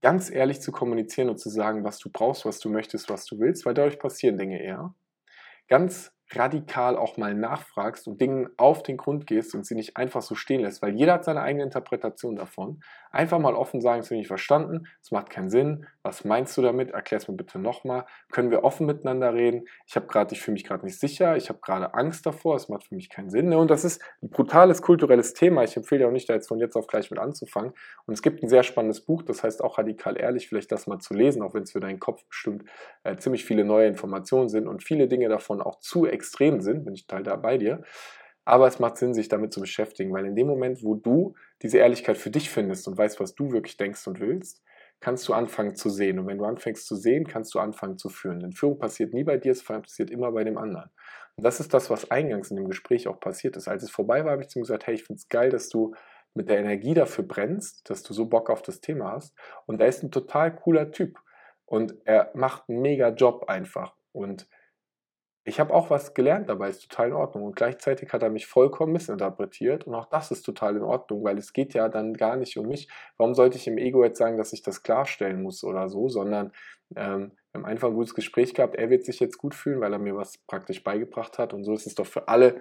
ganz 0.00 0.30
ehrlich 0.30 0.60
zu 0.60 0.72
kommunizieren 0.72 1.28
und 1.28 1.38
zu 1.38 1.50
sagen, 1.50 1.84
was 1.84 1.98
du 1.98 2.10
brauchst, 2.10 2.44
was 2.44 2.60
du 2.60 2.70
möchtest, 2.70 3.10
was 3.10 3.24
du 3.24 3.38
willst, 3.38 3.66
weil 3.66 3.74
dadurch 3.74 3.98
passieren 3.98 4.38
Dinge 4.38 4.62
eher. 4.62 4.94
Ganz 5.68 6.12
radikal 6.34 6.96
auch 6.96 7.16
mal 7.16 7.34
nachfragst 7.34 8.06
und 8.06 8.20
Dingen 8.20 8.48
auf 8.56 8.82
den 8.82 8.96
Grund 8.96 9.26
gehst 9.26 9.54
und 9.54 9.64
sie 9.64 9.74
nicht 9.74 9.96
einfach 9.96 10.22
so 10.22 10.34
stehen 10.34 10.60
lässt, 10.60 10.82
weil 10.82 10.94
jeder 10.94 11.14
hat 11.14 11.24
seine 11.24 11.42
eigene 11.42 11.64
Interpretation 11.64 12.36
davon. 12.36 12.80
Einfach 13.10 13.38
mal 13.38 13.54
offen 13.54 13.80
sagen, 13.80 14.00
es 14.00 14.10
ich 14.10 14.18
nicht 14.18 14.28
verstanden, 14.28 14.86
es 15.02 15.10
macht 15.10 15.30
keinen 15.30 15.48
Sinn, 15.48 15.86
was 16.02 16.24
meinst 16.24 16.56
du 16.56 16.62
damit, 16.62 16.90
erklär 16.90 17.18
es 17.18 17.28
mir 17.28 17.36
bitte 17.36 17.58
nochmal, 17.58 18.04
können 18.30 18.50
wir 18.50 18.64
offen 18.64 18.86
miteinander 18.86 19.32
reden, 19.32 19.66
ich 19.86 19.96
habe 19.96 20.06
gerade, 20.06 20.34
ich 20.34 20.40
fühle 20.40 20.54
mich 20.54 20.64
gerade 20.64 20.84
nicht 20.84 21.00
sicher, 21.00 21.36
ich 21.36 21.48
habe 21.48 21.60
gerade 21.60 21.94
Angst 21.94 22.26
davor, 22.26 22.56
es 22.56 22.68
macht 22.68 22.84
für 22.84 22.94
mich 22.94 23.08
keinen 23.08 23.30
Sinn. 23.30 23.48
Ne? 23.48 23.58
Und 23.58 23.70
das 23.70 23.84
ist 23.84 24.02
ein 24.22 24.30
brutales 24.30 24.82
kulturelles 24.82 25.32
Thema, 25.32 25.64
ich 25.64 25.76
empfehle 25.76 26.00
dir 26.00 26.08
auch 26.08 26.12
nicht, 26.12 26.28
da 26.28 26.34
jetzt 26.34 26.48
von 26.48 26.58
jetzt 26.58 26.76
auf 26.76 26.86
gleich 26.86 27.10
mit 27.10 27.18
anzufangen. 27.18 27.72
Und 28.06 28.14
es 28.14 28.22
gibt 28.22 28.42
ein 28.42 28.48
sehr 28.48 28.62
spannendes 28.62 29.00
Buch, 29.00 29.22
das 29.22 29.42
heißt 29.42 29.62
auch 29.64 29.78
radikal 29.78 30.18
ehrlich, 30.18 30.48
vielleicht 30.48 30.70
das 30.72 30.86
mal 30.86 30.98
zu 30.98 31.14
lesen, 31.14 31.42
auch 31.42 31.54
wenn 31.54 31.62
es 31.62 31.72
für 31.72 31.80
deinen 31.80 32.00
Kopf 32.00 32.24
bestimmt 32.26 32.64
äh, 33.04 33.16
ziemlich 33.16 33.44
viele 33.44 33.64
neue 33.64 33.86
Informationen 33.86 34.48
sind 34.48 34.68
und 34.68 34.84
viele 34.84 35.08
Dinge 35.08 35.28
davon 35.28 35.62
auch 35.62 35.78
zu 35.80 36.06
extrem 36.18 36.60
sind, 36.60 36.84
bin 36.84 36.94
ich 36.94 37.06
total 37.06 37.22
da 37.22 37.36
bei 37.36 37.58
dir. 37.58 37.82
Aber 38.44 38.66
es 38.66 38.78
macht 38.78 38.96
Sinn, 38.96 39.12
sich 39.12 39.28
damit 39.28 39.52
zu 39.52 39.60
beschäftigen, 39.60 40.12
weil 40.12 40.24
in 40.24 40.34
dem 40.34 40.46
Moment, 40.46 40.82
wo 40.82 40.94
du 40.94 41.34
diese 41.60 41.78
Ehrlichkeit 41.78 42.16
für 42.16 42.30
dich 42.30 42.50
findest 42.50 42.88
und 42.88 42.96
weißt, 42.96 43.20
was 43.20 43.34
du 43.34 43.52
wirklich 43.52 43.76
denkst 43.76 44.06
und 44.06 44.20
willst, 44.20 44.62
kannst 45.00 45.28
du 45.28 45.34
anfangen 45.34 45.76
zu 45.76 45.90
sehen. 45.90 46.18
Und 46.18 46.26
wenn 46.26 46.38
du 46.38 46.44
anfängst 46.44 46.86
zu 46.86 46.96
sehen, 46.96 47.26
kannst 47.26 47.54
du 47.54 47.58
anfangen 47.58 47.98
zu 47.98 48.08
führen. 48.08 48.40
Denn 48.40 48.52
Führung 48.52 48.78
passiert 48.78 49.12
nie 49.12 49.24
bei 49.24 49.36
dir, 49.36 49.52
es 49.52 49.62
passiert 49.62 50.10
immer 50.10 50.32
bei 50.32 50.44
dem 50.44 50.58
anderen. 50.58 50.90
Und 51.36 51.44
das 51.44 51.60
ist 51.60 51.72
das, 51.72 51.90
was 51.90 52.10
eingangs 52.10 52.50
in 52.50 52.56
dem 52.56 52.68
Gespräch 52.68 53.06
auch 53.06 53.20
passiert 53.20 53.56
ist. 53.56 53.68
Als 53.68 53.82
es 53.82 53.90
vorbei 53.90 54.24
war, 54.24 54.32
habe 54.32 54.42
ich 54.42 54.48
zu 54.48 54.58
ihm 54.58 54.62
gesagt, 54.62 54.86
hey, 54.86 54.94
ich 54.94 55.04
finde 55.04 55.18
es 55.18 55.28
geil, 55.28 55.50
dass 55.50 55.68
du 55.68 55.94
mit 56.34 56.48
der 56.48 56.58
Energie 56.58 56.94
dafür 56.94 57.24
brennst, 57.24 57.88
dass 57.90 58.02
du 58.02 58.12
so 58.12 58.26
Bock 58.26 58.50
auf 58.50 58.62
das 58.62 58.80
Thema 58.80 59.12
hast. 59.12 59.34
Und 59.66 59.80
er 59.80 59.88
ist 59.88 60.02
ein 60.02 60.10
total 60.10 60.54
cooler 60.54 60.90
Typ. 60.90 61.18
Und 61.64 61.94
er 62.04 62.30
macht 62.34 62.68
einen 62.68 62.80
mega 62.80 63.10
Job 63.10 63.44
einfach. 63.48 63.94
Und 64.12 64.48
ich 65.48 65.58
habe 65.58 65.72
auch 65.72 65.88
was 65.88 66.12
gelernt 66.12 66.50
dabei, 66.50 66.68
ist 66.68 66.86
total 66.90 67.08
in 67.08 67.14
Ordnung. 67.14 67.44
Und 67.44 67.56
gleichzeitig 67.56 68.12
hat 68.12 68.22
er 68.22 68.28
mich 68.28 68.46
vollkommen 68.46 68.92
missinterpretiert. 68.92 69.86
Und 69.86 69.94
auch 69.94 70.04
das 70.04 70.30
ist 70.30 70.42
total 70.42 70.76
in 70.76 70.82
Ordnung, 70.82 71.24
weil 71.24 71.38
es 71.38 71.54
geht 71.54 71.72
ja 71.72 71.88
dann 71.88 72.12
gar 72.12 72.36
nicht 72.36 72.58
um 72.58 72.68
mich. 72.68 72.88
Warum 73.16 73.34
sollte 73.34 73.56
ich 73.56 73.66
im 73.66 73.78
Ego 73.78 74.04
jetzt 74.04 74.18
sagen, 74.18 74.36
dass 74.36 74.52
ich 74.52 74.62
das 74.62 74.82
klarstellen 74.82 75.42
muss 75.42 75.64
oder 75.64 75.88
so, 75.88 76.08
sondern 76.10 76.52
ähm, 76.96 77.32
wir 77.52 77.62
haben 77.62 77.64
einfach 77.64 77.88
ein 77.88 77.94
gutes 77.94 78.14
Gespräch 78.14 78.52
gehabt. 78.52 78.76
Er 78.76 78.90
wird 78.90 79.06
sich 79.06 79.20
jetzt 79.20 79.38
gut 79.38 79.54
fühlen, 79.54 79.80
weil 79.80 79.92
er 79.92 79.98
mir 79.98 80.14
was 80.14 80.36
praktisch 80.36 80.84
beigebracht 80.84 81.38
hat. 81.38 81.54
Und 81.54 81.64
so 81.64 81.72
ist 81.72 81.86
es 81.86 81.94
doch 81.94 82.06
für 82.06 82.28
alle 82.28 82.60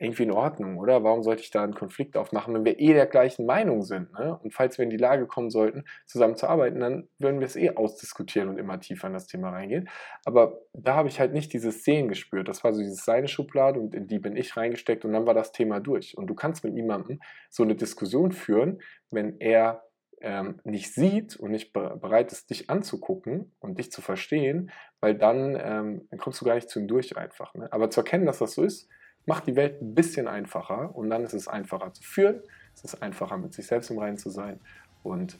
irgendwie 0.00 0.22
in 0.22 0.32
Ordnung, 0.32 0.78
oder? 0.78 1.04
Warum 1.04 1.22
sollte 1.22 1.42
ich 1.42 1.50
da 1.50 1.62
einen 1.62 1.74
Konflikt 1.74 2.16
aufmachen, 2.16 2.54
wenn 2.54 2.64
wir 2.64 2.80
eh 2.80 2.94
der 2.94 3.06
gleichen 3.06 3.44
Meinung 3.44 3.82
sind? 3.82 4.12
Ne? 4.14 4.38
Und 4.42 4.54
falls 4.54 4.78
wir 4.78 4.84
in 4.84 4.90
die 4.90 4.96
Lage 4.96 5.26
kommen 5.26 5.50
sollten, 5.50 5.84
zusammen 6.06 6.36
zu 6.36 6.48
arbeiten, 6.48 6.80
dann 6.80 7.08
würden 7.18 7.38
wir 7.38 7.46
es 7.46 7.54
eh 7.54 7.76
ausdiskutieren 7.76 8.48
und 8.48 8.58
immer 8.58 8.80
tiefer 8.80 9.08
in 9.08 9.12
das 9.12 9.26
Thema 9.26 9.50
reingehen. 9.50 9.90
Aber 10.24 10.58
da 10.72 10.96
habe 10.96 11.08
ich 11.08 11.20
halt 11.20 11.34
nicht 11.34 11.52
dieses 11.52 11.84
Sehen 11.84 12.08
gespürt. 12.08 12.48
Das 12.48 12.64
war 12.64 12.72
so 12.72 12.80
dieses 12.80 13.04
seine 13.04 13.28
Schublade 13.28 13.78
und 13.78 13.94
in 13.94 14.06
die 14.06 14.18
bin 14.18 14.36
ich 14.36 14.56
reingesteckt 14.56 15.04
und 15.04 15.12
dann 15.12 15.26
war 15.26 15.34
das 15.34 15.52
Thema 15.52 15.80
durch. 15.80 16.16
Und 16.16 16.28
du 16.28 16.34
kannst 16.34 16.64
mit 16.64 16.72
niemandem 16.72 17.20
so 17.50 17.62
eine 17.62 17.74
Diskussion 17.74 18.32
führen, 18.32 18.80
wenn 19.10 19.38
er 19.38 19.82
ähm, 20.22 20.60
nicht 20.64 20.94
sieht 20.94 21.36
und 21.36 21.50
nicht 21.50 21.74
bereit 21.74 22.32
ist, 22.32 22.48
dich 22.48 22.70
anzugucken 22.70 23.52
und 23.60 23.78
dich 23.78 23.92
zu 23.92 24.00
verstehen, 24.00 24.70
weil 25.00 25.14
dann, 25.14 25.58
ähm, 25.62 26.08
dann 26.10 26.18
kommst 26.18 26.40
du 26.40 26.46
gar 26.46 26.54
nicht 26.54 26.70
zu 26.70 26.80
ihm 26.80 26.88
durch 26.88 27.18
einfach. 27.18 27.52
Ne? 27.54 27.70
Aber 27.70 27.90
zu 27.90 28.00
erkennen, 28.00 28.24
dass 28.24 28.38
das 28.38 28.54
so 28.54 28.62
ist, 28.62 28.88
macht 29.26 29.46
die 29.46 29.56
Welt 29.56 29.80
ein 29.80 29.94
bisschen 29.94 30.28
einfacher 30.28 30.94
und 30.94 31.10
dann 31.10 31.24
ist 31.24 31.34
es 31.34 31.48
einfacher 31.48 31.92
zu 31.92 32.02
führen, 32.02 32.40
es 32.74 32.84
ist 32.84 33.02
einfacher 33.02 33.36
mit 33.36 33.54
sich 33.54 33.66
selbst 33.66 33.90
im 33.90 33.98
Reinen 33.98 34.18
zu 34.18 34.30
sein 34.30 34.58
und 35.02 35.38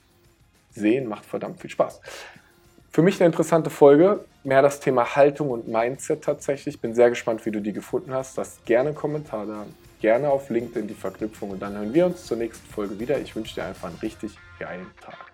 sehen 0.71 1.09
macht 1.09 1.27
verdammt 1.27 1.61
viel 1.61 1.71
Spaß. 1.71 2.01
Für 2.93 3.03
mich 3.03 3.21
eine 3.21 3.27
interessante 3.27 3.71
Folge, 3.71 4.25
mehr 4.43 4.63
das 4.63 4.81
Thema 4.81 5.15
Haltung 5.15 5.51
und 5.51 5.69
Mindset 5.69 6.25
tatsächlich. 6.25 6.81
Bin 6.81 6.95
sehr 6.95 7.09
gespannt, 7.09 7.47
wie 7.47 7.53
du 7.53 7.61
die 7.61 7.73
gefunden 7.73 8.13
hast. 8.13 8.37
Lass 8.37 8.59
gerne 8.65 8.89
einen 8.89 8.97
Kommentar 8.97 9.47
da, 9.47 9.67
gerne 10.01 10.29
auf 10.29 10.51
LinkedIn 10.51 10.89
die 10.89 10.95
Verknüpfung 10.95 11.51
und 11.51 11.61
dann 11.61 11.75
hören 11.75 11.95
wir 11.95 12.07
uns 12.07 12.27
zur 12.27 12.37
nächsten 12.37 12.67
Folge 12.69 12.99
wieder. 12.99 13.19
Ich 13.19 13.37
wünsche 13.37 13.55
dir 13.55 13.65
einfach 13.65 13.89
einen 13.89 13.99
richtig 13.99 14.37
geilen 14.59 14.91
Tag. 15.01 15.30